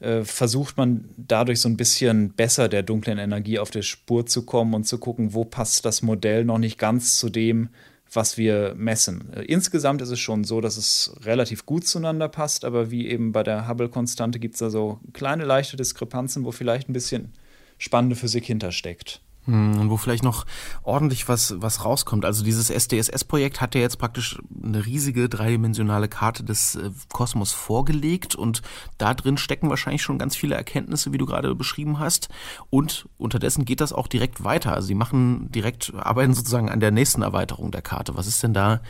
äh, 0.00 0.24
versucht 0.24 0.76
man 0.76 1.08
dadurch 1.16 1.60
so 1.60 1.68
ein 1.68 1.76
bisschen 1.76 2.32
besser 2.32 2.68
der 2.68 2.82
dunklen 2.82 3.18
Energie 3.18 3.58
auf 3.58 3.70
die 3.70 3.82
Spur 3.82 4.26
zu 4.26 4.44
kommen 4.44 4.74
und 4.74 4.84
zu 4.84 4.98
gucken, 4.98 5.32
wo 5.32 5.44
passt 5.44 5.84
das 5.84 6.02
Modell 6.02 6.44
noch 6.44 6.58
nicht 6.58 6.78
ganz 6.78 7.18
zu 7.18 7.30
dem, 7.30 7.68
was 8.12 8.36
wir 8.36 8.74
messen. 8.76 9.32
Äh, 9.32 9.42
insgesamt 9.42 10.02
ist 10.02 10.10
es 10.10 10.20
schon 10.20 10.44
so, 10.44 10.60
dass 10.60 10.76
es 10.76 11.14
relativ 11.24 11.66
gut 11.66 11.86
zueinander 11.86 12.28
passt, 12.28 12.64
aber 12.64 12.90
wie 12.90 13.08
eben 13.08 13.32
bei 13.32 13.42
der 13.42 13.68
Hubble-Konstante 13.68 14.38
gibt 14.38 14.54
es 14.54 14.60
da 14.60 14.70
so 14.70 15.00
kleine 15.12 15.44
leichte 15.44 15.76
Diskrepanzen, 15.76 16.44
wo 16.44 16.52
vielleicht 16.52 16.88
ein 16.88 16.92
bisschen 16.92 17.32
spannende 17.78 18.16
Physik 18.16 18.44
hintersteckt. 18.44 19.20
Hm, 19.46 19.78
und 19.80 19.90
wo 19.90 19.96
vielleicht 19.96 20.24
noch 20.24 20.44
ordentlich 20.82 21.28
was, 21.28 21.54
was 21.58 21.84
rauskommt. 21.84 22.24
Also 22.24 22.44
dieses 22.44 22.70
SDSS-Projekt 22.70 23.60
hat 23.60 23.74
ja 23.74 23.80
jetzt 23.80 23.98
praktisch 23.98 24.38
eine 24.62 24.84
riesige 24.84 25.28
dreidimensionale 25.28 26.08
Karte 26.08 26.44
des 26.44 26.74
äh, 26.74 26.90
Kosmos 27.12 27.52
vorgelegt 27.52 28.34
und 28.34 28.62
da 28.98 29.14
drin 29.14 29.38
stecken 29.38 29.70
wahrscheinlich 29.70 30.02
schon 30.02 30.18
ganz 30.18 30.36
viele 30.36 30.56
Erkenntnisse, 30.56 31.12
wie 31.12 31.18
du 31.18 31.26
gerade 31.26 31.54
beschrieben 31.54 31.98
hast. 31.98 32.28
Und 32.70 33.08
unterdessen 33.18 33.64
geht 33.64 33.80
das 33.80 33.92
auch 33.92 34.08
direkt 34.08 34.44
weiter. 34.44 34.74
Also 34.74 34.88
sie 34.88 34.94
machen 34.94 35.50
direkt, 35.52 35.92
arbeiten 35.94 36.34
sozusagen 36.34 36.68
an 36.68 36.80
der 36.80 36.90
nächsten 36.90 37.22
Erweiterung 37.22 37.70
der 37.70 37.82
Karte. 37.82 38.16
Was 38.16 38.26
ist 38.26 38.42
denn 38.42 38.54
da 38.54 38.80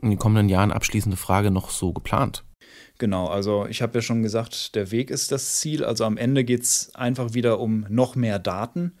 in 0.00 0.10
den 0.10 0.18
kommenden 0.18 0.48
Jahren 0.48 0.72
abschließende 0.72 1.16
Frage 1.16 1.50
noch 1.50 1.70
so 1.70 1.92
geplant? 1.92 2.44
Genau, 2.98 3.26
also 3.26 3.66
ich 3.66 3.82
habe 3.82 3.98
ja 3.98 4.02
schon 4.02 4.22
gesagt, 4.22 4.76
der 4.76 4.92
Weg 4.92 5.10
ist 5.10 5.32
das 5.32 5.56
Ziel. 5.56 5.84
Also 5.84 6.04
am 6.04 6.16
Ende 6.16 6.44
geht 6.44 6.62
es 6.62 6.94
einfach 6.94 7.34
wieder 7.34 7.58
um 7.58 7.84
noch 7.88 8.14
mehr 8.14 8.38
Daten. 8.38 8.92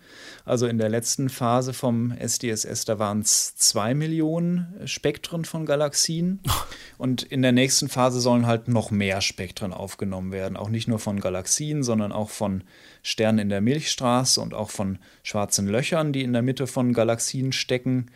Also 0.44 0.66
in 0.66 0.78
der 0.78 0.88
letzten 0.88 1.28
Phase 1.28 1.72
vom 1.72 2.10
SDSS, 2.10 2.86
da 2.86 2.98
waren 2.98 3.20
es 3.20 3.54
zwei 3.54 3.94
Millionen 3.94 4.74
Spektren 4.84 5.44
von 5.44 5.64
Galaxien. 5.64 6.40
Und 6.98 7.22
in 7.22 7.42
der 7.42 7.52
nächsten 7.52 7.88
Phase 7.88 8.20
sollen 8.20 8.46
halt 8.46 8.66
noch 8.66 8.90
mehr 8.90 9.20
Spektren 9.20 9.72
aufgenommen 9.72 10.32
werden. 10.32 10.56
Auch 10.56 10.70
nicht 10.70 10.88
nur 10.88 10.98
von 10.98 11.20
Galaxien, 11.20 11.84
sondern 11.84 12.10
auch 12.10 12.30
von 12.30 12.64
Sternen 13.04 13.38
in 13.38 13.48
der 13.48 13.60
Milchstraße 13.60 14.40
und 14.40 14.54
auch 14.54 14.70
von 14.70 14.98
schwarzen 15.22 15.68
Löchern, 15.68 16.12
die 16.12 16.22
in 16.22 16.32
der 16.32 16.42
Mitte 16.42 16.66
von 16.66 16.94
Galaxien 16.94 17.52
stecken. 17.52 18.10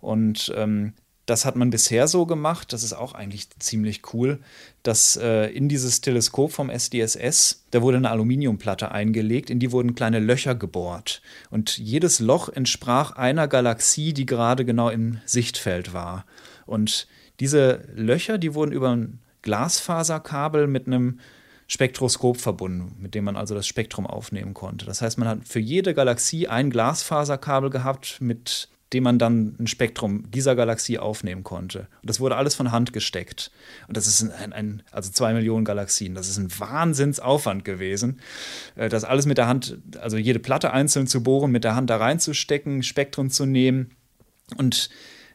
Und 0.00 0.52
ähm, 0.56 0.94
das 1.26 1.44
hat 1.44 1.54
man 1.54 1.70
bisher 1.70 2.08
so 2.08 2.26
gemacht, 2.26 2.72
das 2.72 2.82
ist 2.82 2.94
auch 2.94 3.14
eigentlich 3.14 3.48
ziemlich 3.58 4.12
cool, 4.12 4.40
dass 4.82 5.16
äh, 5.16 5.46
in 5.46 5.68
dieses 5.68 6.00
Teleskop 6.00 6.52
vom 6.52 6.68
SDSS, 6.68 7.64
da 7.70 7.80
wurde 7.82 7.98
eine 7.98 8.10
Aluminiumplatte 8.10 8.90
eingelegt, 8.90 9.48
in 9.48 9.60
die 9.60 9.70
wurden 9.70 9.94
kleine 9.94 10.18
Löcher 10.18 10.54
gebohrt. 10.54 11.22
Und 11.50 11.78
jedes 11.78 12.18
Loch 12.18 12.48
entsprach 12.48 13.12
einer 13.12 13.46
Galaxie, 13.46 14.12
die 14.12 14.26
gerade 14.26 14.64
genau 14.64 14.88
im 14.88 15.20
Sichtfeld 15.24 15.92
war. 15.92 16.26
Und 16.66 17.06
diese 17.38 17.82
Löcher, 17.94 18.38
die 18.38 18.54
wurden 18.54 18.72
über 18.72 18.90
ein 18.90 19.20
Glasfaserkabel 19.42 20.66
mit 20.66 20.86
einem 20.86 21.20
Spektroskop 21.68 22.36
verbunden, 22.36 22.96
mit 23.00 23.14
dem 23.14 23.24
man 23.24 23.36
also 23.36 23.54
das 23.54 23.66
Spektrum 23.66 24.06
aufnehmen 24.06 24.54
konnte. 24.54 24.84
Das 24.86 25.00
heißt, 25.00 25.18
man 25.18 25.28
hat 25.28 25.38
für 25.46 25.60
jede 25.60 25.94
Galaxie 25.94 26.48
ein 26.48 26.70
Glasfaserkabel 26.70 27.70
gehabt 27.70 28.20
mit 28.20 28.68
dem 28.92 29.04
man 29.04 29.18
dann 29.18 29.56
ein 29.58 29.66
Spektrum 29.66 30.30
dieser 30.30 30.54
Galaxie 30.54 30.98
aufnehmen 30.98 31.44
konnte. 31.44 31.88
Und 32.00 32.10
das 32.10 32.20
wurde 32.20 32.36
alles 32.36 32.54
von 32.54 32.72
Hand 32.72 32.92
gesteckt. 32.92 33.50
Und 33.88 33.96
das 33.96 34.06
ist 34.06 34.22
ein, 34.22 34.52
ein 34.52 34.82
also 34.90 35.10
zwei 35.10 35.32
Millionen 35.32 35.64
Galaxien. 35.64 36.14
Das 36.14 36.28
ist 36.28 36.38
ein 36.38 36.50
Wahnsinnsaufwand 36.58 37.64
gewesen, 37.64 38.20
äh, 38.76 38.88
das 38.88 39.04
alles 39.04 39.26
mit 39.26 39.38
der 39.38 39.46
Hand, 39.46 39.78
also 40.00 40.16
jede 40.16 40.38
Platte 40.38 40.72
einzeln 40.72 41.06
zu 41.06 41.22
bohren, 41.22 41.50
mit 41.50 41.64
der 41.64 41.74
Hand 41.74 41.90
da 41.90 41.96
reinzustecken, 41.96 42.82
Spektrum 42.82 43.30
zu 43.30 43.46
nehmen. 43.46 43.92
Und 44.56 44.90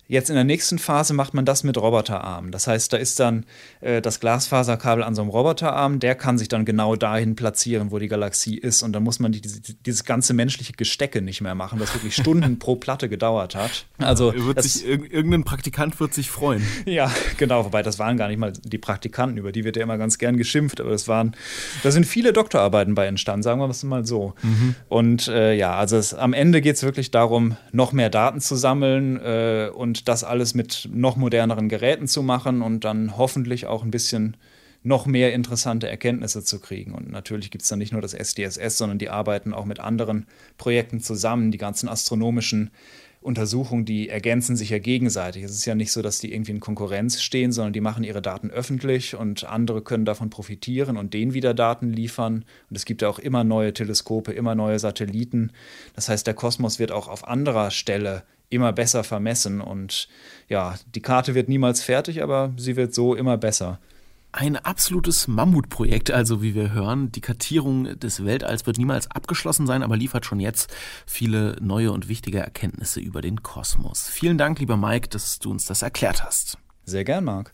Jetzt 0.07 0.29
in 0.29 0.35
der 0.35 0.45
nächsten 0.45 0.79
Phase 0.79 1.13
macht 1.13 1.33
man 1.33 1.43
das 1.43 1.63
mit 1.63 1.77
Roboterarmen. 1.77 2.51
Das 2.51 2.67
heißt, 2.67 2.93
da 2.93 2.97
ist 2.97 3.19
dann 3.19 3.45
äh, 3.81 4.01
das 4.01 4.19
Glasfaserkabel 4.19 5.03
an 5.03 5.15
so 5.15 5.21
einem 5.21 5.29
Roboterarm, 5.31 5.99
der 5.99 6.15
kann 6.15 6.37
sich 6.37 6.47
dann 6.47 6.63
genau 6.63 6.95
dahin 6.95 7.35
platzieren, 7.35 7.91
wo 7.91 7.99
die 7.99 8.07
Galaxie 8.07 8.57
ist. 8.57 8.83
Und 8.83 8.93
dann 8.93 9.03
muss 9.03 9.19
man 9.19 9.33
die, 9.33 9.41
dieses 9.41 10.05
ganze 10.05 10.33
menschliche 10.33 10.73
Gestecke 10.73 11.21
nicht 11.21 11.41
mehr 11.41 11.55
machen, 11.55 11.79
das 11.79 11.93
wirklich 11.93 12.15
Stunden 12.15 12.57
pro 12.59 12.77
Platte 12.77 13.09
gedauert 13.09 13.55
hat. 13.55 13.85
Also 13.97 14.33
ja, 14.33 14.61
sich, 14.61 14.85
irgendein 14.87 15.43
Praktikant 15.43 15.99
wird 15.99 16.13
sich 16.13 16.29
freuen. 16.29 16.65
Ja, 16.85 17.11
genau. 17.37 17.65
Wobei 17.65 17.83
das 17.83 17.99
waren 17.99 18.17
gar 18.17 18.29
nicht 18.29 18.37
mal 18.37 18.53
die 18.53 18.77
Praktikanten, 18.77 19.37
über 19.37 19.51
die 19.51 19.65
wird 19.65 19.75
ja 19.75 19.83
immer 19.83 19.97
ganz 19.97 20.17
gern 20.17 20.37
geschimpft. 20.37 20.79
Aber 20.79 20.91
das 20.91 21.07
waren, 21.07 21.35
da 21.83 21.91
sind 21.91 22.05
viele 22.05 22.31
Doktorarbeiten 22.31 22.95
bei 22.95 23.05
entstanden, 23.07 23.43
sagen 23.43 23.59
wir 23.59 23.69
es 23.69 23.83
mal 23.83 24.05
so. 24.05 24.33
Mhm. 24.41 24.75
Und 24.87 25.27
äh, 25.27 25.53
ja, 25.53 25.75
also 25.75 25.97
es, 25.97 26.13
am 26.13 26.33
Ende 26.33 26.61
geht 26.61 26.77
es 26.77 26.83
wirklich 26.83 27.11
darum, 27.11 27.57
noch 27.71 27.91
mehr 27.91 28.09
Daten 28.09 28.39
zu 28.39 28.55
sammeln 28.55 29.17
äh, 29.19 29.69
das 30.03 30.23
alles 30.23 30.53
mit 30.53 30.89
noch 30.91 31.15
moderneren 31.15 31.69
Geräten 31.69 32.07
zu 32.07 32.23
machen 32.23 32.61
und 32.61 32.83
dann 32.83 33.17
hoffentlich 33.17 33.65
auch 33.65 33.83
ein 33.83 33.91
bisschen 33.91 34.37
noch 34.83 35.05
mehr 35.05 35.33
interessante 35.33 35.89
Erkenntnisse 35.89 36.43
zu 36.43 36.59
kriegen. 36.59 36.93
Und 36.93 37.11
natürlich 37.11 37.51
gibt 37.51 37.63
es 37.63 37.69
dann 37.69 37.79
nicht 37.79 37.91
nur 37.91 38.01
das 38.01 38.13
SDSS, 38.13 38.77
sondern 38.77 38.99
die 38.99 39.09
arbeiten 39.09 39.53
auch 39.53 39.65
mit 39.65 39.79
anderen 39.79 40.27
Projekten 40.57 40.99
zusammen, 40.99 41.51
die 41.51 41.57
ganzen 41.57 41.89
astronomischen 41.89 42.71
Untersuchungen, 43.19 43.83
die 43.83 44.09
ergänzen 44.09 44.55
sich 44.55 44.69
ja 44.69 44.79
gegenseitig. 44.79 45.43
Es 45.43 45.51
ist 45.51 45.65
ja 45.65 45.75
nicht 45.75 45.91
so, 45.91 46.01
dass 46.01 46.19
die 46.19 46.31
irgendwie 46.31 46.51
in 46.51 46.59
Konkurrenz 46.59 47.21
stehen, 47.21 47.51
sondern 47.51 47.73
die 47.73 47.81
machen 47.81 48.03
ihre 48.03 48.21
Daten 48.21 48.49
öffentlich 48.51 49.15
und 49.15 49.43
andere 49.43 49.81
können 49.81 50.05
davon 50.05 50.29
profitieren 50.29 50.97
und 50.97 51.13
denen 51.13 51.33
wieder 51.33 51.53
Daten 51.53 51.91
liefern. 51.91 52.45
Und 52.69 52.75
es 52.75 52.85
gibt 52.85 53.01
ja 53.01 53.09
auch 53.09 53.19
immer 53.19 53.43
neue 53.43 53.73
Teleskope, 53.73 54.31
immer 54.31 54.55
neue 54.55 54.79
Satelliten. 54.79 55.51
Das 55.93 56.07
heißt, 56.09 56.25
der 56.25 56.35
Kosmos 56.35 56.79
wird 56.79 56.91
auch 56.91 57.07
auf 57.07 57.27
anderer 57.27 57.71
Stelle 57.71 58.23
immer 58.49 58.73
besser 58.73 59.03
vermessen. 59.03 59.61
Und 59.61 60.07
ja, 60.47 60.75
die 60.95 61.01
Karte 61.01 61.35
wird 61.35 61.49
niemals 61.49 61.83
fertig, 61.83 62.23
aber 62.23 62.53
sie 62.57 62.75
wird 62.75 62.93
so 62.93 63.15
immer 63.15 63.37
besser. 63.37 63.79
Ein 64.33 64.57
absolutes 64.57 65.27
Mammutprojekt, 65.27 66.11
also 66.11 66.41
wie 66.41 66.53
wir 66.53 66.71
hören. 66.71 67.11
Die 67.11 67.21
Kartierung 67.21 67.97
des 67.99 68.23
Weltalls 68.23 68.67
wird 68.67 68.77
niemals 68.77 69.09
abgeschlossen 69.09 69.65
sein, 69.65 69.83
aber 69.83 69.97
liefert 69.97 70.25
schon 70.25 70.39
jetzt 70.39 70.71
viele 71.05 71.55
neue 71.61 71.91
und 71.91 72.07
wichtige 72.07 72.39
Erkenntnisse 72.39 72.99
über 72.99 73.21
den 73.21 73.41
Kosmos. 73.41 74.09
Vielen 74.09 74.37
Dank, 74.37 74.59
lieber 74.59 74.77
Mike, 74.77 75.07
dass 75.09 75.39
du 75.39 75.49
uns 75.49 75.65
das 75.65 75.81
erklärt 75.81 76.23
hast. 76.23 76.57
Sehr 76.89 77.03
gern, 77.03 77.25
Marc. 77.25 77.51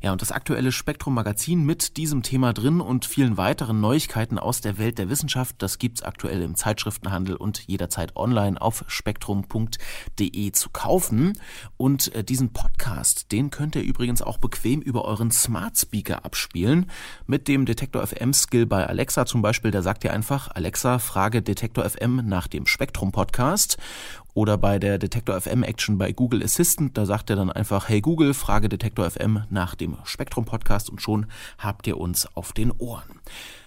Ja, 0.00 0.12
und 0.12 0.22
das 0.22 0.30
aktuelle 0.30 0.70
Spektrum 0.70 1.14
Magazin 1.14 1.64
mit 1.64 1.96
diesem 1.96 2.22
Thema 2.22 2.52
drin 2.52 2.80
und 2.80 3.04
vielen 3.04 3.36
weiteren 3.36 3.80
Neuigkeiten 3.80 4.38
aus 4.38 4.60
der 4.60 4.78
Welt 4.78 4.98
der 4.98 5.08
Wissenschaft, 5.10 5.56
das 5.58 5.78
gibt's 5.78 6.04
aktuell 6.04 6.40
im 6.40 6.54
Zeitschriftenhandel 6.54 7.34
und 7.34 7.66
jederzeit 7.66 8.14
online 8.14 8.62
auf 8.62 8.84
spektrum.de 8.86 10.52
zu 10.52 10.70
kaufen. 10.70 11.32
Und 11.76 12.14
äh, 12.14 12.22
diesen 12.22 12.52
Podcast, 12.52 13.32
den 13.32 13.50
könnt 13.50 13.74
ihr 13.74 13.82
übrigens 13.82 14.22
auch 14.22 14.38
bequem 14.38 14.82
über 14.82 15.04
euren 15.04 15.32
Smart 15.32 15.76
Speaker 15.76 16.24
abspielen. 16.24 16.88
Mit 17.26 17.48
dem 17.48 17.66
Detektor 17.66 18.06
FM 18.06 18.34
Skill 18.34 18.66
bei 18.66 18.86
Alexa 18.86 19.26
zum 19.26 19.42
Beispiel, 19.42 19.72
da 19.72 19.82
sagt 19.82 20.04
ihr 20.04 20.12
einfach, 20.12 20.48
Alexa, 20.54 21.00
frage 21.00 21.42
Detektor 21.42 21.90
FM 21.90 22.22
nach 22.24 22.46
dem 22.46 22.66
Spektrum 22.66 23.10
Podcast 23.10 23.78
oder 24.36 24.58
bei 24.58 24.78
der 24.78 24.98
Detektor 24.98 25.40
FM 25.40 25.62
Action 25.62 25.96
bei 25.96 26.12
Google 26.12 26.44
Assistant, 26.44 26.96
da 26.98 27.06
sagt 27.06 27.30
er 27.30 27.36
dann 27.36 27.50
einfach, 27.50 27.88
hey 27.88 28.02
Google, 28.02 28.34
frage 28.34 28.68
Detektor 28.68 29.10
FM 29.10 29.44
nach 29.48 29.74
dem 29.74 29.96
Spektrum 30.04 30.44
Podcast 30.44 30.90
und 30.90 31.00
schon 31.00 31.26
habt 31.58 31.86
ihr 31.86 31.96
uns 31.96 32.28
auf 32.36 32.52
den 32.52 32.70
Ohren. 32.70 33.20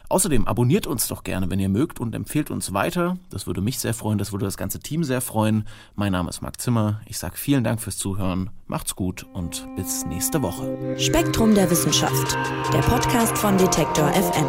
Außerdem 0.10 0.48
abonniert 0.48 0.86
uns 0.86 1.08
doch 1.08 1.24
gerne, 1.24 1.50
wenn 1.50 1.60
ihr 1.60 1.70
mögt 1.70 2.00
und 2.00 2.14
empfehlt 2.14 2.52
uns 2.52 2.72
weiter. 2.72 3.18
Das 3.32 3.48
würde 3.48 3.62
mich 3.62 3.80
sehr 3.80 3.96
freuen, 3.96 4.20
das 4.20 4.32
würde 4.32 4.46
das 4.46 4.58
ganze 4.58 4.80
Team 4.80 5.04
sehr 5.04 5.22
freuen. 5.22 5.68
Mein 5.96 6.12
Name 6.12 6.30
ist 6.30 6.42
Marc 6.42 6.62
Zimmer. 6.62 7.02
Ich 7.08 7.18
sage 7.18 7.36
vielen 7.36 7.64
Dank 7.64 7.82
fürs 7.82 7.98
Zuhören. 7.98 8.52
Macht's 8.68 8.96
gut 8.96 9.26
und 9.34 9.68
bis 9.76 10.06
nächste 10.06 10.44
Woche. 10.44 11.00
Spektrum 11.00 11.56
der 11.56 11.70
Wissenschaft, 11.72 12.38
der 12.72 12.82
Podcast 12.82 13.36
von 13.40 13.58
Detektor 13.58 14.08
FM. 14.14 14.46